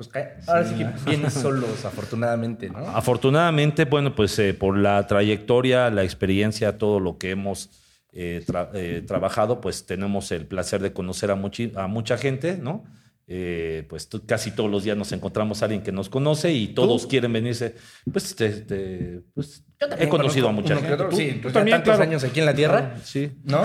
pues 0.09 0.49
ahora 0.49 0.65
sí 0.65 0.75
que 0.75 0.87
vienen 1.07 1.31
solos, 1.31 1.85
afortunadamente, 1.85 2.69
¿no? 2.69 2.79
Afortunadamente, 2.79 3.85
bueno, 3.85 4.15
pues 4.15 4.39
eh, 4.39 4.55
por 4.55 4.77
la 4.77 5.07
trayectoria, 5.07 5.91
la 5.91 6.05
experiencia, 6.05 6.79
todo 6.79 7.01
lo 7.01 7.19
que 7.19 7.31
hemos 7.31 7.71
eh, 8.13 9.05
trabajado, 9.07 9.61
pues 9.61 9.87
tenemos 9.87 10.33
el 10.33 10.47
placer 10.47 10.83
de 10.83 10.93
conocer 10.93 11.31
a, 11.31 11.35
a 11.35 11.87
mucha 11.87 12.17
gente, 12.17 12.59
¿no? 12.59 12.85
Eh, 13.29 13.87
pues 13.89 14.09
casi 14.27 14.51
todos 14.51 14.71
los 14.71 14.85
días 14.85 14.97
nos 14.97 15.13
encontramos 15.13 15.63
a 15.63 15.67
alguien 15.67 15.83
que 15.83 15.93
nos 15.93 16.09
conoce 16.09 16.53
y 16.53 16.69
todos 16.69 17.07
quieren 17.07 17.33
venirse. 17.33 17.77
Pues, 18.13 18.39
este, 18.39 19.23
pues 19.33 19.65
he 19.99 20.09
conocido 20.09 20.49
a 20.49 20.53
mucha 20.53 20.77
gente. 20.77 20.97
sí, 21.13 21.39
pues 21.43 21.55
también, 21.55 21.79
tantos 21.79 22.01
años 22.01 22.25
aquí 22.25 22.41
en 22.41 22.47
la 22.47 22.55
Tierra. 22.55 22.95
sí. 23.05 23.33
¿No? 23.45 23.65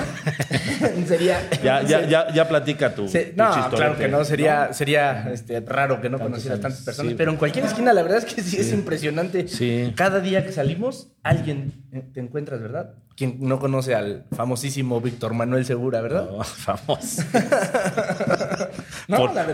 sería... 1.07 1.37
Ya, 1.63 1.81
ya, 1.81 2.07
ya, 2.07 2.31
ya 2.33 2.47
platica 2.47 2.93
tu, 2.93 3.05
No, 3.35 3.69
claro 3.69 3.97
que 3.97 4.07
no. 4.07 4.23
Sería, 4.23 4.73
sería 4.73 5.29
este, 5.31 5.59
raro 5.59 6.01
que 6.01 6.09
no 6.09 6.19
conocieras 6.19 6.61
tantas 6.61 6.81
personas. 6.81 7.13
pero 7.17 7.31
en 7.31 7.37
cualquier 7.37 7.65
esquina, 7.65 7.93
la 7.93 8.03
verdad 8.03 8.19
es 8.19 8.25
que 8.25 8.41
sí, 8.41 8.57
es 8.57 8.71
impresionante. 8.71 9.45
Cada 9.95 10.19
día 10.19 10.45
que 10.45 10.51
salimos, 10.51 11.11
alguien 11.23 11.73
te 12.13 12.19
encuentras, 12.19 12.61
¿verdad? 12.61 12.93
Quien 13.15 13.37
no 13.39 13.57
conoce 13.57 13.95
al 13.95 14.25
famosísimo 14.35 15.01
Víctor 15.01 15.33
Manuel 15.33 15.65
Segura, 15.65 16.01
¿verdad? 16.01 16.29
No, 16.29 16.43
famoso. 16.43 17.23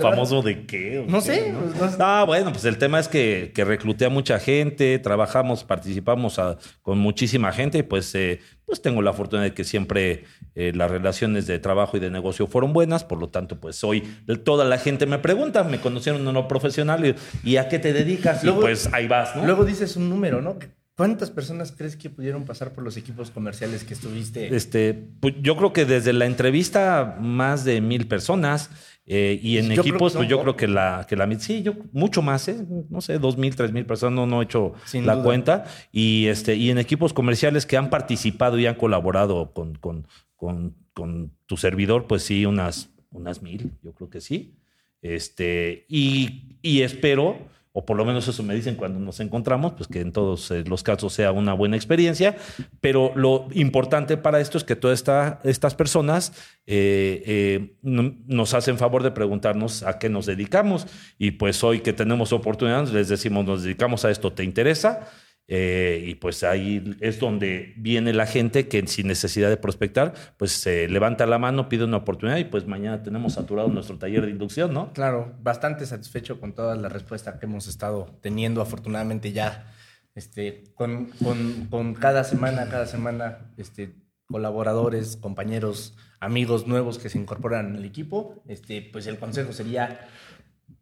¿Famoso 0.02 0.42
de 0.42 0.66
qué? 0.66 1.06
No 1.08 1.22
sé. 1.22 1.54
Pues, 1.80 1.96
ah, 2.00 2.26
bueno, 2.28 2.52
pues 2.52 2.66
el 2.66 2.78
tema 2.78 3.00
es 3.00 3.08
que, 3.08 3.54
que 3.56 3.64
recluté 3.64 4.04
a 4.04 4.10
mucha 4.10 4.38
gente, 4.40 5.00
trabajamos, 5.00 5.64
participamos 5.64 6.40
con 6.82 6.98
muchísima 7.00 7.52
gente 7.52 7.80
y 7.80 7.84
pues, 7.84 8.14
eh, 8.16 8.40
pues 8.66 8.82
tengo 8.82 9.02
la 9.02 9.14
fortuna 9.14 9.44
de 9.44 9.54
que 9.54 9.64
siempre 9.64 10.24
eh, 10.56 10.72
las 10.76 10.90
relaciones 10.90 11.48
de 11.48 11.60
trabajo 11.60 11.98
y 11.98 12.00
de 12.00 12.10
negocio 12.10 12.48
fueron 12.48 12.74
buenas, 12.74 13.04
por 13.04 13.20
lo 13.20 13.30
tanto, 13.30 13.60
pues 13.60 13.84
hoy 13.84 14.04
toda 14.44 14.66
la 14.66 14.78
gente 14.78 15.06
me 15.06 15.20
pregunta, 15.20 15.64
me 15.64 15.80
conocieron 15.80 16.28
en 16.28 16.34
lo 16.34 16.48
profesional 16.48 17.16
y, 17.44 17.58
a 17.58 17.70
qué 17.70 17.80
te 17.80 17.94
dedicas 17.94 18.44
y 18.44 18.50
pues 18.50 18.90
ahí 18.94 19.08
vas, 19.08 19.36
¿no? 19.36 19.46
Luego 19.46 19.66
dices 19.66 19.96
un 19.96 20.10
número, 20.10 20.42
¿no? 20.42 20.58
¿Cuántas 20.96 21.32
personas 21.32 21.74
crees 21.76 21.96
que 21.96 22.12
pudieron 22.12 22.46
pasar 22.46 22.72
por 22.72 22.84
los 22.84 22.98
equipos 22.98 23.32
comerciales 23.32 23.84
que 23.84 23.96
estuviste? 23.96 24.56
Este, 24.56 24.94
pues 24.94 25.34
yo 25.42 25.58
creo 25.58 25.74
que 25.74 25.86
desde 25.86 26.14
la 26.14 26.28
entrevista 26.28 27.18
más 27.20 27.66
de 27.66 27.82
mil 27.82 28.08
personas. 28.08 28.70
Eh, 29.06 29.38
y 29.44 29.58
en 29.58 29.72
equipos, 29.72 30.14
pues 30.14 30.30
yo 30.30 30.42
creo 30.42 30.56
que 30.56 30.68
la, 30.68 31.06
que 31.10 31.18
la 31.18 31.30
sí, 31.40 31.62
yo 31.62 31.74
mucho 31.92 32.22
más, 32.22 32.48
¿eh? 32.48 32.66
no 32.90 33.02
sé, 33.02 33.20
dos 33.20 33.38
mil, 33.38 33.54
tres 33.56 33.74
mil 33.74 33.86
personas, 33.86 34.16
no, 34.16 34.26
no 34.26 34.42
he 34.42 34.46
hecho 34.46 34.74
la 34.94 35.22
cuenta. 35.22 35.66
Y 35.92 36.28
este, 36.28 36.56
y 36.56 36.70
en 36.70 36.78
equipos 36.78 37.14
comerciales 37.14 37.66
que 37.66 37.76
han 37.76 37.90
participado 37.90 38.58
y 38.60 38.66
han 38.66 38.76
colaborado 38.76 39.52
con, 39.54 39.76
con, 39.76 40.08
con, 40.36 40.76
con 40.94 41.32
tu 41.48 41.58
servidor, 41.58 42.08
pues 42.08 42.24
sí, 42.24 42.46
unas, 42.46 42.92
unas 43.12 43.42
mil, 43.42 43.72
yo 43.84 43.94
creo 43.94 44.10
que 44.10 44.22
sí. 44.22 44.56
Este, 45.02 45.86
y, 45.90 46.58
y 46.62 46.82
espero 46.82 47.38
o 47.74 47.86
por 47.86 47.98
lo 47.98 48.06
menos 48.06 48.28
eso 48.28 48.44
me 48.44 48.54
dicen 48.54 48.76
cuando 48.76 49.00
nos 49.00 49.20
encontramos, 49.20 49.74
pues 49.74 49.90
que 49.90 50.00
en 50.00 50.12
todos 50.12 50.52
eh, 50.52 50.64
los 50.66 50.84
casos 50.84 51.12
sea 51.12 51.32
una 51.32 51.54
buena 51.54 51.76
experiencia, 51.76 52.38
pero 52.80 53.12
lo 53.16 53.48
importante 53.54 54.16
para 54.16 54.40
esto 54.40 54.60
es 54.60 54.64
que 54.64 54.76
todas 54.76 55.04
estas 55.44 55.76
personas 55.76 56.34
eh, 56.68 57.24
eh, 57.26 57.76
nos 57.82 58.54
hacen 58.54 58.78
favor 58.78 59.02
de 59.02 59.10
preguntarnos 59.10 59.82
a 59.82 59.98
qué 59.98 60.08
nos 60.08 60.28
dedicamos 60.28 60.86
y 61.18 61.32
pues 61.32 61.64
hoy 61.64 61.80
que 61.80 61.94
tenemos 61.94 62.32
oportunidades 62.32 62.94
les 62.94 63.10
decimos 63.10 63.44
nos 63.44 63.64
dedicamos 63.64 64.06
a 64.06 64.12
esto, 64.12 64.32
¿te 64.32 64.44
interesa? 64.44 65.10
Eh, 65.48 66.06
y 66.08 66.16
pues 66.16 66.44
ahí 66.44 66.96
es 67.02 67.20
donde 67.20 67.74
viene 67.76 68.14
la 68.14 68.26
gente 68.26 68.70
que 68.70 68.88
sin 68.88 69.08
necesidad 69.08 69.50
de 69.50 69.58
prospectar, 69.58 70.14
pues 70.38 70.54
se 70.54 70.88
levanta 70.88 71.26
la 71.26 71.38
mano, 71.38 71.68
pide 71.68 71.84
una 71.84 71.98
oportunidad 71.98 72.38
y 72.38 72.46
pues 72.46 72.66
mañana 72.66 73.04
tenemos 73.04 73.34
saturado 73.34 73.68
nuestro 73.68 73.98
taller 73.98 74.26
de 74.26 74.32
inducción, 74.32 74.74
¿no? 74.74 74.94
Claro, 74.94 75.36
bastante 75.42 75.86
satisfecho 75.86 76.40
con 76.40 76.54
toda 76.54 76.76
la 76.76 76.88
respuesta 76.88 77.40
que 77.40 77.46
hemos 77.46 77.68
estado 77.68 78.18
teniendo, 78.22 78.62
afortunadamente 78.62 79.34
ya, 79.34 79.74
este, 80.16 80.64
con, 80.76 81.08
con, 81.22 81.68
con 81.70 81.94
cada 81.94 82.24
semana, 82.24 82.70
cada 82.70 82.86
semana, 82.86 83.52
este, 83.58 83.96
colaboradores, 84.28 85.18
compañeros, 85.18 85.96
amigos 86.22 86.68
nuevos 86.68 87.00
que 87.00 87.10
se 87.10 87.18
incorporan 87.18 87.76
al 87.76 87.84
equipo, 87.84 88.42
este, 88.48 88.90
pues 88.94 89.08
el 89.08 89.20
consejo 89.20 89.52
sería 89.52 90.08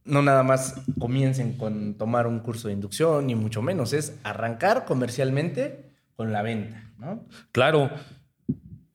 no 0.05 0.21
nada 0.21 0.43
más 0.43 0.81
comiencen 0.99 1.57
con 1.57 1.95
tomar 1.95 2.27
un 2.27 2.39
curso 2.39 2.67
de 2.67 2.73
inducción, 2.73 3.27
ni 3.27 3.35
mucho 3.35 3.61
menos, 3.61 3.93
es 3.93 4.17
arrancar 4.23 4.85
comercialmente 4.85 5.91
con 6.15 6.31
la 6.31 6.41
venta, 6.41 6.91
¿no? 6.97 7.25
Claro, 7.51 7.89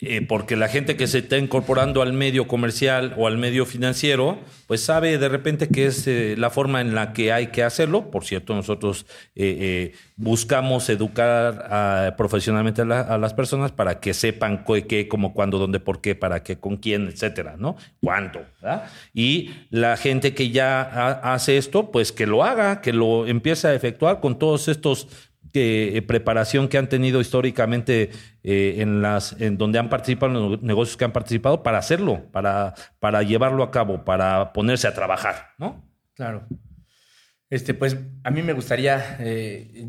eh, 0.01 0.21
porque 0.21 0.57
la 0.57 0.69
gente 0.69 0.95
que 0.95 1.07
se 1.07 1.21
está 1.21 1.39
incorporando 1.39 2.03
al 2.03 2.13
medio 2.13 2.47
comercial 2.47 3.15
o 3.17 3.27
al 3.27 3.39
medio 3.39 3.65
financiero, 3.65 4.39
pues 4.67 4.83
sabe 4.83 5.17
de 5.17 5.29
repente 5.31 5.69
que 5.69 5.87
es 5.87 6.07
eh, 6.07 6.35
la 6.37 6.51
forma 6.51 6.83
en 6.83 6.95
la 6.95 7.15
que 7.15 7.33
hay 7.33 7.47
que 7.47 7.63
hacerlo. 7.63 8.11
Por 8.11 8.27
cierto, 8.27 8.55
nosotros 8.55 9.07
eh, 9.35 9.95
buscamos 10.17 10.91
educar 10.91 12.15
profesionalmente 12.19 12.83
a, 12.83 13.17
las 13.17 13.33
personas 13.33 13.73
para 13.73 13.99
que 13.99 14.13
sepan 14.13 14.67
qué, 14.87 15.09
cómo, 15.09 15.33
cuándo, 15.33 15.59
dónde, 15.59 15.81
por 15.81 16.03
qué, 16.03 16.15
para 16.15 16.43
qué, 16.43 16.59
con 16.59 16.77
quién, 16.77 17.09
etcétera, 17.09 17.57
¿no? 17.59 17.77
Cuánto. 18.03 18.41
Y 19.15 19.51
la 19.71 19.97
gente 19.97 20.35
que 20.35 20.51
ya 20.51 20.83
hace 21.23 21.57
esto, 21.57 21.91
pues 21.91 22.13
que 22.13 22.27
lo 22.27 22.45
haga, 22.45 22.83
que 22.83 22.93
lo 22.93 23.27
empiece 23.27 23.69
a 23.69 23.75
efectuar 23.75 24.21
con 24.21 24.39
todos 24.39 24.69
estos 24.69 25.09
eh, 25.59 26.03
preparación 26.03 26.69
que 26.69 26.79
han 26.79 26.89
tenido 26.89 27.21
históricamente 27.21 28.11
eh, 28.43 28.77
en 28.79 29.03
las 29.03 29.41
en 29.41 29.59
donde 29.59 29.79
han 29.79 29.89
participado, 29.89 30.33
en 30.33 30.51
los 30.51 30.63
negocios 30.63 30.97
que 30.97 31.05
han 31.05 31.13
participado, 31.13 31.63
para 31.63 31.79
hacerlo, 31.79 32.27
para, 32.33 32.75
para 32.99 33.23
llevarlo 33.23 33.63
a 33.63 33.71
cabo, 33.71 34.05
para 34.05 34.53
ponerse 34.53 34.87
a 34.87 34.95
trabajar, 34.95 35.51
¿no? 35.59 35.85
Claro. 36.15 36.47
Este, 37.51 37.75
pues 37.75 37.97
a 38.25 38.31
mí 38.31 38.43
me 38.43 38.53
gustaría, 38.53 39.17
eh, 39.21 39.89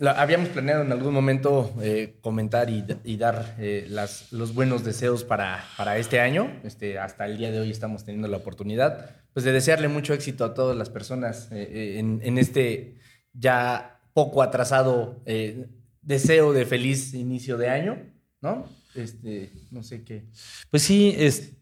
habíamos 0.00 0.48
planeado 0.48 0.82
en 0.82 0.92
algún 0.92 1.12
momento 1.12 1.74
comentar 2.20 2.70
y, 2.70 3.16
dar 3.16 3.56
las, 3.88 4.32
los 4.32 4.54
buenos 4.54 4.84
deseos 4.84 5.24
para, 5.24 5.64
para 5.76 5.98
este 5.98 6.20
año. 6.20 6.60
Este, 6.64 6.98
hasta 6.98 7.26
el 7.26 7.36
día 7.36 7.50
de 7.50 7.60
hoy 7.60 7.70
estamos 7.70 8.04
teniendo 8.04 8.28
la 8.28 8.38
oportunidad 8.38 9.10
pues, 9.32 9.44
de 9.44 9.52
desearle 9.52 9.88
mucho 9.88 10.14
éxito 10.14 10.44
a 10.44 10.54
todas 10.54 10.76
las 10.76 10.88
personas 10.88 11.48
en 11.50 12.38
este 12.38 12.96
ya 13.32 13.97
poco 14.18 14.42
atrasado 14.42 15.22
eh, 15.26 15.68
deseo 16.02 16.52
de 16.52 16.66
feliz 16.66 17.14
inicio 17.14 17.56
de 17.56 17.68
año, 17.68 17.98
¿no? 18.40 18.66
Este, 18.96 19.52
no 19.70 19.84
sé 19.84 20.02
qué. 20.02 20.24
Pues 20.72 20.82
sí, 20.82 21.14
es, 21.16 21.52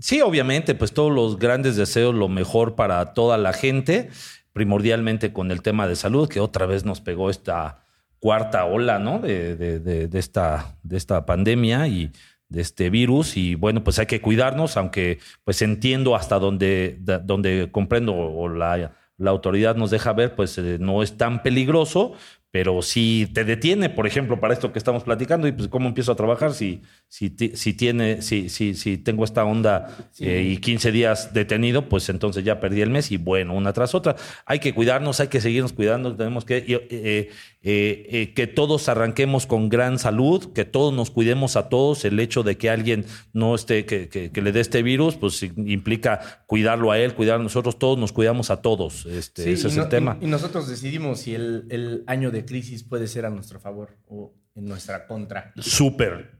sí, 0.00 0.22
obviamente, 0.22 0.74
pues 0.74 0.94
todos 0.94 1.12
los 1.12 1.38
grandes 1.38 1.76
deseos, 1.76 2.14
lo 2.14 2.28
mejor 2.28 2.76
para 2.76 3.12
toda 3.12 3.36
la 3.36 3.52
gente, 3.52 4.08
primordialmente 4.54 5.34
con 5.34 5.50
el 5.50 5.60
tema 5.60 5.86
de 5.86 5.96
salud, 5.96 6.30
que 6.30 6.40
otra 6.40 6.64
vez 6.64 6.86
nos 6.86 7.02
pegó 7.02 7.28
esta 7.28 7.84
cuarta 8.20 8.64
ola, 8.64 8.98
¿no? 8.98 9.18
De, 9.18 9.54
de, 9.56 10.18
esta, 10.18 10.78
de 10.82 10.96
esta 10.96 11.26
pandemia 11.26 11.88
y 11.88 12.10
de 12.48 12.62
este 12.62 12.88
virus 12.88 13.36
y 13.36 13.54
bueno, 13.54 13.84
pues 13.84 13.98
hay 13.98 14.06
que 14.06 14.22
cuidarnos, 14.22 14.78
aunque 14.78 15.18
pues 15.44 15.60
entiendo 15.60 16.16
hasta 16.16 16.38
donde, 16.38 16.96
donde 17.22 17.68
comprendo 17.70 18.14
o 18.14 18.48
la 18.48 18.94
la 19.18 19.30
autoridad 19.30 19.76
nos 19.76 19.90
deja 19.90 20.12
ver, 20.12 20.34
pues 20.34 20.56
eh, 20.58 20.78
no 20.80 21.02
es 21.02 21.16
tan 21.16 21.42
peligroso, 21.42 22.14
pero 22.50 22.80
si 22.80 23.30
te 23.34 23.44
detiene, 23.44 23.90
por 23.90 24.06
ejemplo, 24.06 24.40
para 24.40 24.54
esto 24.54 24.72
que 24.72 24.78
estamos 24.78 25.04
platicando, 25.04 25.46
y 25.46 25.52
pues 25.52 25.68
cómo 25.68 25.88
empiezo 25.88 26.12
a 26.12 26.16
trabajar 26.16 26.54
si, 26.54 26.82
si, 27.10 27.34
si 27.54 27.72
tiene, 27.72 28.20
si, 28.20 28.50
si, 28.50 28.74
si 28.74 28.98
tengo 28.98 29.24
esta 29.24 29.42
onda 29.42 30.10
eh, 30.18 30.42
y 30.42 30.58
15 30.58 30.92
días 30.92 31.32
detenido, 31.32 31.88
pues 31.88 32.10
entonces 32.10 32.44
ya 32.44 32.60
perdí 32.60 32.82
el 32.82 32.90
mes 32.90 33.10
y 33.10 33.16
bueno, 33.16 33.54
una 33.54 33.72
tras 33.72 33.94
otra. 33.94 34.16
Hay 34.44 34.58
que 34.58 34.74
cuidarnos, 34.74 35.18
hay 35.20 35.28
que 35.28 35.40
seguirnos 35.40 35.72
cuidando, 35.72 36.14
tenemos 36.14 36.44
que 36.44 36.64
eh, 36.68 37.30
eh, 37.62 38.32
que 38.36 38.46
todos 38.46 38.90
arranquemos 38.90 39.46
con 39.46 39.70
gran 39.70 39.98
salud, 39.98 40.52
que 40.52 40.66
todos 40.66 40.92
nos 40.92 41.10
cuidemos 41.10 41.56
a 41.56 41.70
todos. 41.70 42.04
El 42.04 42.20
hecho 42.20 42.42
de 42.42 42.58
que 42.58 42.68
alguien 42.68 43.06
no 43.32 43.54
esté, 43.54 43.86
que, 43.86 44.08
que, 44.08 44.42
le 44.42 44.52
dé 44.52 44.60
este 44.60 44.82
virus, 44.82 45.16
pues 45.16 45.42
implica 45.42 46.44
cuidarlo 46.46 46.92
a 46.92 46.98
él, 46.98 47.14
cuidar 47.14 47.40
a 47.40 47.42
nosotros, 47.42 47.78
todos 47.78 47.98
nos 47.98 48.12
cuidamos 48.12 48.50
a 48.50 48.60
todos. 48.60 49.06
Este, 49.06 49.50
ese 49.50 49.68
es 49.68 49.76
el 49.78 49.88
tema. 49.88 50.18
Y, 50.20 50.26
nosotros 50.26 50.68
decidimos 50.68 51.20
si 51.20 51.34
el, 51.34 51.64
el 51.70 52.04
año 52.06 52.30
de 52.30 52.44
crisis 52.44 52.84
puede 52.84 53.06
ser 53.06 53.24
a 53.24 53.30
nuestro 53.30 53.60
favor 53.60 53.96
o 54.06 54.34
en 54.54 54.66
nuestra 54.66 55.06
contra. 55.06 55.54
Súper. 55.56 56.37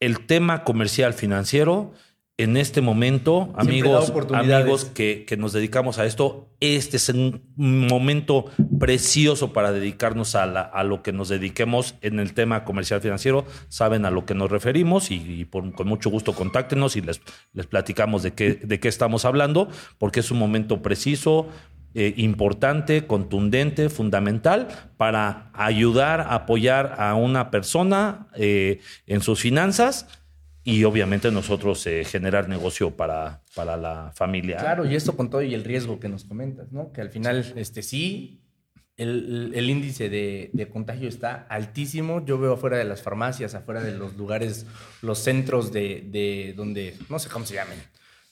El 0.00 0.26
tema 0.26 0.64
comercial 0.64 1.12
financiero, 1.12 1.92
en 2.36 2.56
este 2.56 2.80
momento, 2.80 3.52
amigos, 3.56 4.12
amigos 4.32 4.84
que, 4.84 5.24
que, 5.26 5.36
nos 5.36 5.52
dedicamos 5.52 5.98
a 5.98 6.06
esto, 6.06 6.54
este 6.60 6.96
es 6.96 7.08
un 7.08 7.42
momento 7.56 8.44
precioso 8.78 9.52
para 9.52 9.72
dedicarnos 9.72 10.36
a, 10.36 10.44
a 10.44 10.84
lo 10.84 11.02
que 11.02 11.12
nos 11.12 11.28
dediquemos 11.28 11.96
en 12.00 12.20
el 12.20 12.34
tema 12.34 12.64
comercial 12.64 13.00
financiero. 13.00 13.44
Saben 13.68 14.04
a 14.04 14.12
lo 14.12 14.24
que 14.24 14.34
nos 14.34 14.52
referimos 14.52 15.10
y, 15.10 15.46
con 15.46 15.74
mucho 15.88 16.10
gusto 16.10 16.32
contáctenos 16.32 16.94
y 16.94 17.00
les, 17.00 17.20
les 17.54 17.66
platicamos 17.66 18.22
de 18.22 18.34
qué, 18.34 18.54
de 18.54 18.78
qué 18.78 18.86
estamos 18.86 19.24
hablando, 19.24 19.68
porque 19.98 20.20
es 20.20 20.30
un 20.30 20.38
momento 20.38 20.80
preciso, 20.80 21.48
eh, 21.94 22.14
importante, 22.16 23.06
contundente, 23.06 23.88
fundamental 23.88 24.68
para 24.96 25.50
ayudar, 25.54 26.26
apoyar 26.28 26.94
a 26.98 27.14
una 27.14 27.50
persona 27.50 28.28
eh, 28.34 28.80
en 29.06 29.20
sus 29.20 29.40
finanzas 29.40 30.06
y 30.64 30.84
obviamente 30.84 31.30
nosotros 31.30 31.86
eh, 31.86 32.04
generar 32.04 32.48
negocio 32.48 32.90
para, 32.90 33.40
para 33.54 33.76
la 33.76 34.12
familia. 34.14 34.58
Claro, 34.58 34.84
y 34.84 34.94
esto 34.94 35.16
con 35.16 35.30
todo 35.30 35.42
y 35.42 35.54
el 35.54 35.64
riesgo 35.64 35.98
que 35.98 36.08
nos 36.08 36.24
comentas, 36.24 36.72
¿no? 36.72 36.92
Que 36.92 37.00
al 37.00 37.10
final, 37.10 37.54
este 37.56 37.82
sí, 37.82 38.42
el, 38.98 39.52
el 39.54 39.70
índice 39.70 40.10
de, 40.10 40.50
de 40.52 40.68
contagio 40.68 41.08
está 41.08 41.46
altísimo. 41.48 42.22
Yo 42.26 42.38
veo 42.38 42.54
afuera 42.54 42.76
de 42.76 42.84
las 42.84 43.00
farmacias, 43.00 43.54
afuera 43.54 43.82
de 43.82 43.96
los 43.96 44.16
lugares, 44.16 44.66
los 45.00 45.20
centros 45.20 45.72
de, 45.72 46.04
de 46.10 46.52
donde, 46.54 46.96
no 47.08 47.18
sé 47.18 47.30
cómo 47.30 47.46
se 47.46 47.54
llamen, 47.54 47.78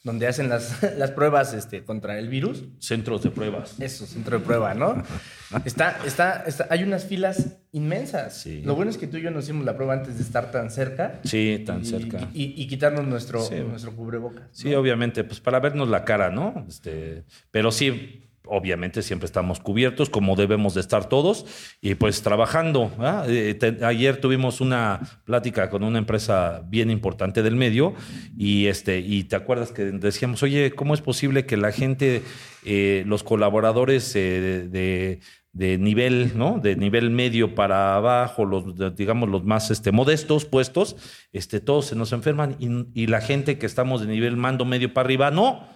donde 0.06 0.28
hacen 0.28 0.48
las, 0.48 0.80
las 0.96 1.10
pruebas 1.10 1.52
este, 1.52 1.82
contra 1.82 2.16
el 2.16 2.28
virus. 2.28 2.62
Centros 2.78 3.24
de 3.24 3.30
pruebas. 3.30 3.74
Eso, 3.80 4.06
centro 4.06 4.38
de 4.38 4.44
prueba, 4.44 4.72
¿no? 4.72 5.02
Está, 5.64 5.98
está, 6.04 6.44
está, 6.46 6.66
hay 6.70 6.82
unas 6.82 7.04
filas 7.04 7.58
inmensas. 7.72 8.36
Sí. 8.36 8.62
Lo 8.62 8.74
bueno 8.74 8.90
es 8.90 8.98
que 8.98 9.06
tú 9.06 9.16
y 9.16 9.22
yo 9.22 9.30
nos 9.30 9.44
hicimos 9.44 9.64
la 9.64 9.76
prueba 9.76 9.94
antes 9.94 10.16
de 10.16 10.22
estar 10.24 10.50
tan 10.50 10.70
cerca. 10.72 11.20
Sí, 11.22 11.62
tan 11.64 11.82
y, 11.82 11.84
cerca. 11.84 12.28
Y, 12.34 12.60
y 12.60 12.66
quitarnos 12.66 13.06
nuestro, 13.06 13.40
Sí. 13.42 13.54
nuestro 13.60 13.94
cubrebocas. 13.94 14.44
Sí, 14.50 14.74
obviamente, 14.74 15.22
pues 15.22 15.38
para 15.40 15.60
vernos 15.60 15.88
la 15.88 16.04
cara, 16.04 16.30
¿no? 16.30 16.64
Este, 16.68 17.24
pero 17.52 17.70
sí, 17.70 18.25
obviamente 18.46 19.02
siempre 19.02 19.26
estamos 19.26 19.60
cubiertos, 19.60 20.10
como 20.10 20.36
debemos 20.36 20.74
de 20.74 20.80
estar 20.80 21.08
todos, 21.08 21.46
y 21.80 21.94
pues 21.94 22.22
trabajando. 22.22 22.90
Eh, 23.28 23.58
ayer 23.82 24.20
tuvimos 24.20 24.60
una 24.60 25.00
plática 25.24 25.70
con 25.70 25.82
una 25.82 25.98
empresa 25.98 26.62
bien 26.66 26.90
importante 26.90 27.42
del 27.42 27.56
medio, 27.56 27.94
y 28.36 28.66
este, 28.66 29.00
y 29.00 29.24
te 29.24 29.36
acuerdas 29.36 29.72
que 29.72 29.84
decíamos, 29.84 30.42
oye, 30.42 30.72
¿cómo 30.72 30.94
es 30.94 31.00
posible 31.00 31.46
que 31.46 31.56
la 31.56 31.72
gente, 31.72 32.22
eh, 32.64 33.04
los 33.06 33.22
colaboradores 33.22 34.14
eh, 34.16 34.68
de, 34.70 35.20
de 35.52 35.78
nivel, 35.78 36.36
¿no? 36.36 36.60
De 36.60 36.76
nivel 36.76 37.10
medio 37.10 37.54
para 37.54 37.96
abajo, 37.96 38.44
los, 38.44 38.94
digamos, 38.94 39.30
los 39.30 39.44
más 39.44 39.70
este, 39.70 39.90
modestos 39.90 40.44
puestos, 40.44 40.96
este, 41.32 41.60
todos 41.60 41.86
se 41.86 41.96
nos 41.96 42.12
enferman 42.12 42.56
y, 42.58 43.02
y 43.02 43.06
la 43.06 43.22
gente 43.22 43.56
que 43.58 43.64
estamos 43.64 44.02
de 44.02 44.06
nivel 44.06 44.36
mando 44.36 44.66
medio 44.66 44.92
para 44.92 45.06
arriba, 45.06 45.30
no. 45.30 45.75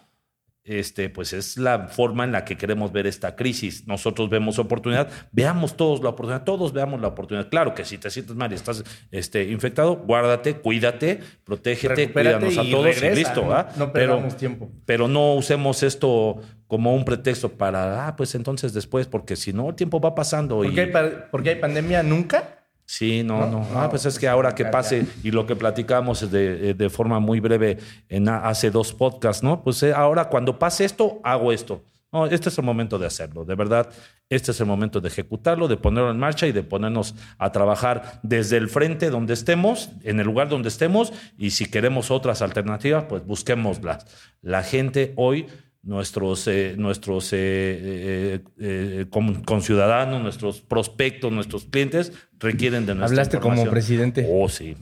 Este, 0.63 1.09
pues 1.09 1.33
es 1.33 1.57
la 1.57 1.89
forma 1.89 2.25
en 2.25 2.33
la 2.33 2.45
que 2.45 2.57
queremos 2.57 2.93
ver 2.93 3.07
esta 3.07 3.35
crisis. 3.35 3.87
Nosotros 3.87 4.29
vemos 4.29 4.59
oportunidad, 4.59 5.09
veamos 5.33 5.75
todos 5.75 6.03
la 6.03 6.11
oportunidad, 6.11 6.45
todos 6.45 6.73
veamos 6.75 7.01
la 7.01 7.09
oportunidad. 7.09 7.49
Claro 7.49 7.75
que 7.75 7.85
si 7.87 7.97
te 7.97 8.11
sientes 8.11 8.37
mal 8.37 8.53
y 8.53 8.57
estás 8.57 8.85
este, 9.11 9.45
infectado, 9.45 9.97
guárdate, 9.97 10.57
cuídate, 10.57 11.21
protégete, 11.45 11.95
Recupérate 11.95 12.37
cuídanos 12.47 12.59
a 12.59 12.63
y 12.69 12.71
todos 12.71 13.03
y 13.03 13.11
listo. 13.15 13.43
no- 13.43 13.49
¿va? 13.49 13.69
no 13.77 13.91
pero, 13.93 14.13
perdamos 14.13 14.37
tiempo. 14.37 14.71
pero 14.85 15.09
no 15.09 15.35
usemos 15.35 15.83
esto 15.83 16.37
como 16.67 16.95
un 16.95 17.05
pretexto 17.07 17.49
para, 17.53 18.07
ah, 18.07 18.15
pues 18.17 18.35
entonces 18.35 18.75
después, 18.75 19.07
porque 19.07 19.37
si 19.37 19.53
no, 19.55 19.71
el 19.71 19.75
tiempo 19.75 19.99
va 19.99 20.15
pasando. 20.15 20.63
y... 20.63 20.67
¿Por 20.69 20.75
qué 20.75 20.81
hay, 20.83 20.87
pa- 20.93 21.31
por 21.31 21.43
qué 21.43 21.51
hay 21.51 21.57
pandemia 21.57 22.03
nunca? 22.03 22.60
Sí, 22.91 23.23
no, 23.23 23.47
No, 23.47 23.65
ah, 23.77 23.89
pues 23.89 24.05
es 24.05 24.19
que 24.19 24.27
ahora 24.27 24.53
que 24.53 24.65
pase 24.65 25.07
y 25.23 25.31
lo 25.31 25.47
que 25.47 25.55
platicamos 25.55 26.29
de, 26.29 26.75
de 26.75 26.91
forma 26.91 27.21
muy 27.21 27.39
breve 27.39 27.79
en 28.09 28.29
hace 28.29 28.73
dos 28.73 28.93
podcasts, 28.93 29.45
¿no? 29.45 29.63
Pues 29.63 29.81
eh, 29.85 29.93
ahora 29.95 30.25
cuando 30.29 30.59
pase 30.59 30.87
esto, 30.87 31.21
hago 31.23 31.53
esto. 31.53 31.85
No, 32.11 32.27
este 32.27 32.49
es 32.49 32.59
el 32.59 32.65
momento 32.65 32.99
de 32.99 33.07
hacerlo, 33.07 33.45
de 33.45 33.55
verdad. 33.55 33.89
Este 34.29 34.51
es 34.51 34.61
el 34.61 34.67
momento 34.67 35.01
de 35.01 35.07
ejecutarlo, 35.07 35.69
de 35.69 35.77
ponerlo 35.77 36.11
en 36.11 36.19
marcha 36.19 36.49
y 36.49 36.53
de 36.53 36.65
ponernos 36.65 37.15
a 37.39 37.53
trabajar 37.53 38.19
desde 38.25 38.57
el 38.57 38.69
frente 38.69 39.09
donde 39.09 39.35
estemos, 39.35 39.91
en 40.03 40.19
el 40.19 40.27
lugar 40.27 40.49
donde 40.49 40.69
estemos, 40.69 41.13
y 41.39 41.51
si 41.51 41.67
queremos 41.67 42.11
otras 42.11 42.43
alternativas, 42.43 43.05
pues 43.05 43.25
busquémoslas. 43.25 44.05
La 44.43 44.65
gente 44.65 45.13
hoy 45.15 45.47
nuestros, 45.83 46.47
eh, 46.47 46.75
nuestros 46.77 47.33
eh, 47.33 47.39
eh, 47.41 48.41
eh, 48.59 49.07
con- 49.11 49.43
conciudadanos, 49.45 50.23
nuestros 50.23 50.61
prospectos, 50.61 51.33
nuestros 51.33 51.65
clientes 51.65 52.13
requieren 52.39 52.87
de 52.87 52.95
nuestra 52.95 53.23
Hablaste 53.23 53.39
como 53.41 53.65
presidente. 53.71 54.27
Oh, 54.31 54.49
sí. 54.49 54.77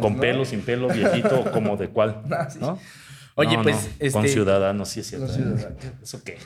Con 0.00 0.14
¿no? 0.14 0.20
pelo, 0.20 0.44
sin 0.44 0.60
pelo, 0.60 0.88
viejito, 0.88 1.44
como 1.52 1.76
de 1.76 1.88
cuál. 1.88 2.22
Sí. 2.50 2.58
¿no? 2.60 2.78
Oye, 3.36 3.56
pues, 3.62 3.88
este- 3.98 4.10
Con 4.12 4.26
ciudadanos, 4.28 4.88
sí 4.88 5.00
es 5.00 5.06
cierto. 5.06 5.32
¿Eso 6.02 6.22
qué? 6.24 6.38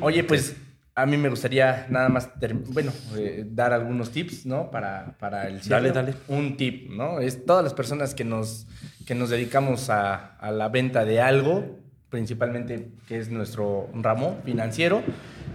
Oye, 0.00 0.24
pues 0.24 0.56
a 0.96 1.06
mí 1.06 1.16
me 1.16 1.28
gustaría 1.30 1.86
nada 1.88 2.08
más, 2.10 2.28
bueno, 2.72 2.92
eh, 3.16 3.44
dar 3.48 3.72
algunos 3.72 4.10
tips, 4.10 4.44
¿no? 4.44 4.70
Para, 4.70 5.16
para 5.18 5.46
el 5.48 5.62
cierre. 5.62 5.88
Dale, 5.88 5.92
dale. 5.92 6.14
Un 6.28 6.56
tip, 6.56 6.90
¿no? 6.90 7.20
Es 7.20 7.46
todas 7.46 7.62
las 7.64 7.72
personas 7.72 8.14
que 8.14 8.24
nos, 8.24 8.66
que 9.06 9.14
nos 9.14 9.30
dedicamos 9.30 9.88
a, 9.88 10.34
a 10.36 10.50
la 10.50 10.68
venta 10.68 11.04
de 11.06 11.20
algo, 11.20 11.78
principalmente 12.10 12.88
que 13.08 13.18
es 13.18 13.30
nuestro 13.30 13.88
ramo 13.94 14.38
financiero, 14.44 15.02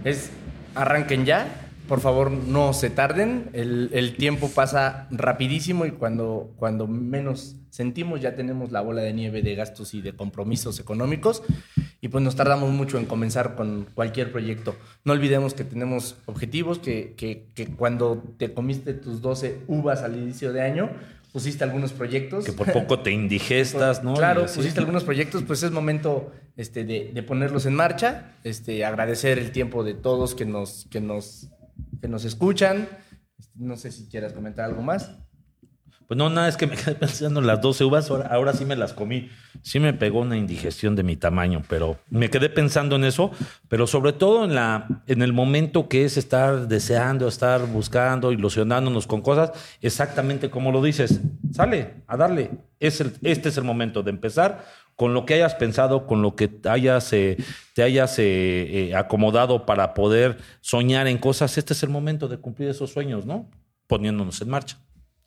es 0.04 0.30
arranquen 0.74 1.24
ya. 1.24 1.62
Por 1.86 2.00
favor, 2.00 2.32
no 2.32 2.72
se 2.72 2.90
tarden. 2.90 3.50
El, 3.52 3.90
el 3.92 4.16
tiempo 4.16 4.50
pasa 4.50 5.06
rapidísimo 5.12 5.86
y 5.86 5.92
cuando, 5.92 6.52
cuando 6.56 6.88
menos 6.88 7.56
sentimos 7.70 8.20
ya 8.20 8.34
tenemos 8.34 8.72
la 8.72 8.80
bola 8.80 9.02
de 9.02 9.12
nieve 9.12 9.42
de 9.42 9.54
gastos 9.54 9.94
y 9.94 10.00
de 10.00 10.16
compromisos 10.16 10.80
económicos 10.80 11.42
y 12.00 12.08
pues 12.08 12.22
nos 12.22 12.36
tardamos 12.36 12.70
mucho 12.70 12.98
en 12.98 13.06
comenzar 13.06 13.54
con 13.54 13.86
cualquier 13.94 14.32
proyecto. 14.32 14.76
No 15.04 15.12
olvidemos 15.12 15.54
que 15.54 15.64
tenemos 15.64 16.16
objetivos, 16.26 16.78
que, 16.78 17.14
que, 17.16 17.48
que 17.54 17.66
cuando 17.66 18.22
te 18.38 18.52
comiste 18.52 18.94
tus 18.94 19.20
12 19.22 19.62
uvas 19.66 20.02
al 20.02 20.16
inicio 20.16 20.52
de 20.52 20.62
año, 20.62 20.90
pusiste 21.36 21.64
algunos 21.64 21.92
proyectos. 21.92 22.46
Que 22.46 22.52
por 22.52 22.72
poco 22.72 23.00
te 23.00 23.10
indigestas, 23.10 24.02
¿no? 24.02 24.14
Claro, 24.14 24.46
pusiste 24.46 24.80
algunos 24.80 25.04
proyectos, 25.04 25.42
pues 25.42 25.62
es 25.62 25.70
momento 25.70 26.32
este, 26.56 26.82
de, 26.84 27.10
de 27.12 27.22
ponerlos 27.22 27.66
en 27.66 27.74
marcha, 27.74 28.38
este, 28.42 28.86
agradecer 28.86 29.38
el 29.38 29.52
tiempo 29.52 29.84
de 29.84 29.92
todos 29.92 30.34
que 30.34 30.46
nos, 30.46 30.86
que 30.90 31.02
nos, 31.02 31.50
que 32.00 32.08
nos 32.08 32.24
escuchan. 32.24 32.88
Este, 33.38 33.52
No 33.58 33.76
sé 33.76 33.92
si 33.92 34.08
quieras 34.08 34.32
comentar 34.32 34.64
algo 34.64 34.80
más. 34.80 35.10
Pues 36.06 36.16
no, 36.16 36.30
nada, 36.30 36.48
es 36.48 36.56
que 36.56 36.66
me 36.68 36.76
quedé 36.76 36.94
pensando 37.00 37.40
en 37.40 37.46
las 37.48 37.60
12 37.60 37.84
uvas, 37.84 38.08
ahora, 38.10 38.28
ahora 38.28 38.52
sí 38.52 38.64
me 38.64 38.76
las 38.76 38.92
comí. 38.92 39.28
Sí 39.62 39.80
me 39.80 39.92
pegó 39.92 40.20
una 40.20 40.36
indigestión 40.36 40.94
de 40.94 41.02
mi 41.02 41.16
tamaño, 41.16 41.62
pero 41.68 41.98
me 42.10 42.30
quedé 42.30 42.48
pensando 42.48 42.94
en 42.96 43.04
eso, 43.04 43.32
pero 43.68 43.86
sobre 43.88 44.12
todo 44.12 44.44
en, 44.44 44.54
la, 44.54 45.02
en 45.08 45.22
el 45.22 45.32
momento 45.32 45.88
que 45.88 46.04
es 46.04 46.16
estar 46.16 46.68
deseando, 46.68 47.26
estar 47.26 47.66
buscando, 47.66 48.30
ilusionándonos 48.30 49.06
con 49.08 49.20
cosas, 49.20 49.50
exactamente 49.82 50.48
como 50.48 50.70
lo 50.70 50.80
dices. 50.82 51.20
Sale, 51.52 51.94
a 52.06 52.16
darle. 52.16 52.50
Es 52.78 53.00
el- 53.00 53.14
este 53.22 53.48
es 53.48 53.56
el 53.56 53.64
momento 53.64 54.02
de 54.04 54.10
empezar 54.10 54.64
con 54.94 55.12
lo 55.12 55.26
que 55.26 55.34
hayas 55.34 55.54
pensado, 55.56 56.06
con 56.06 56.22
lo 56.22 56.36
que 56.36 56.50
hayas, 56.68 57.12
eh, 57.12 57.36
te 57.74 57.82
hayas 57.82 58.18
eh, 58.18 58.88
eh, 58.90 58.94
acomodado 58.94 59.66
para 59.66 59.92
poder 59.92 60.38
soñar 60.60 61.06
en 61.08 61.18
cosas. 61.18 61.58
Este 61.58 61.72
es 61.72 61.82
el 61.82 61.90
momento 61.90 62.28
de 62.28 62.38
cumplir 62.38 62.68
esos 62.68 62.92
sueños, 62.92 63.26
¿no? 63.26 63.50
Poniéndonos 63.88 64.40
en 64.40 64.48
marcha. 64.48 64.78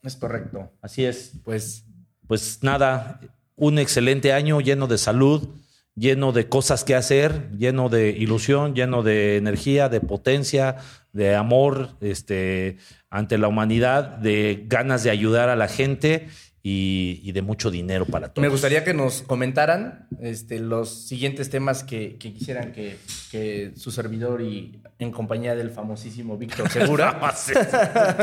Es 0.03 0.15
correcto. 0.15 0.71
Así 0.81 1.05
es. 1.05 1.33
Pues 1.43 1.85
Pues 2.27 2.59
nada, 2.61 3.19
un 3.55 3.79
excelente 3.79 4.33
año 4.33 4.61
lleno 4.61 4.87
de 4.87 4.97
salud, 4.97 5.49
lleno 5.95 6.31
de 6.31 6.47
cosas 6.47 6.83
que 6.83 6.95
hacer, 6.95 7.49
lleno 7.57 7.89
de 7.89 8.09
ilusión, 8.11 8.73
lleno 8.73 9.03
de 9.03 9.37
energía, 9.37 9.89
de 9.89 9.99
potencia, 9.99 10.77
de 11.11 11.35
amor 11.35 11.89
este, 12.01 12.77
ante 13.09 13.37
la 13.37 13.47
humanidad, 13.47 14.17
de 14.17 14.63
ganas 14.67 15.03
de 15.03 15.09
ayudar 15.09 15.49
a 15.49 15.55
la 15.55 15.67
gente 15.67 16.29
y, 16.61 17.21
y 17.23 17.31
de 17.31 17.41
mucho 17.41 17.71
dinero 17.71 18.05
para 18.05 18.27
todos. 18.33 18.41
me 18.41 18.49
gustaría 18.49 18.83
que 18.83 18.93
nos 18.93 19.21
comentaran 19.21 20.07
este, 20.21 20.59
los 20.59 20.89
siguientes 21.07 21.49
temas 21.49 21.83
que, 21.83 22.17
que 22.17 22.33
quisieran 22.33 22.71
que, 22.73 22.97
que 23.31 23.71
su 23.77 23.91
servidor 23.91 24.41
y 24.41 24.81
en 24.99 25.11
compañía 25.11 25.55
del 25.55 25.69
famosísimo 25.71 26.37
Víctor 26.37 26.69
Segura, 26.69 27.17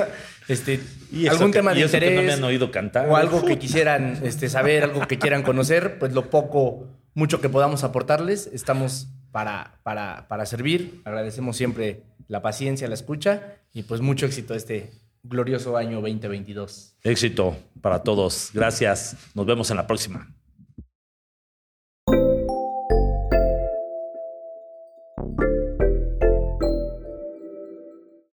este, 0.48 0.80
Y 1.12 1.26
algún 1.28 1.50
que- 1.50 1.58
tema 1.58 1.72
de 1.72 1.80
y 1.80 1.82
eso 1.82 1.92
que 1.92 1.96
interés 1.98 2.16
no 2.20 2.26
me 2.26 2.32
han 2.34 2.44
oído 2.44 2.70
cantar. 2.70 3.08
o 3.08 3.16
algo 3.16 3.44
que 3.44 3.58
quisieran 3.58 4.20
este, 4.22 4.48
saber, 4.48 4.84
algo 4.84 5.06
que 5.06 5.18
quieran 5.18 5.42
conocer, 5.42 5.98
pues 5.98 6.12
lo 6.12 6.28
poco, 6.30 6.88
mucho 7.14 7.40
que 7.40 7.48
podamos 7.48 7.84
aportarles, 7.84 8.48
estamos 8.52 9.08
para, 9.32 9.78
para, 9.82 10.28
para 10.28 10.46
servir. 10.46 11.00
Agradecemos 11.04 11.56
siempre 11.56 12.02
la 12.28 12.42
paciencia, 12.42 12.88
la 12.88 12.94
escucha 12.94 13.54
y 13.72 13.82
pues 13.84 14.00
mucho 14.00 14.26
éxito 14.26 14.54
este 14.54 14.90
glorioso 15.28 15.76
año 15.76 16.00
2022. 16.00 16.96
Éxito 17.02 17.56
para 17.80 18.02
todos. 18.02 18.50
Gracias. 18.52 19.16
Nos 19.34 19.46
vemos 19.46 19.70
en 19.70 19.76
la 19.76 19.86
próxima. 19.86 20.35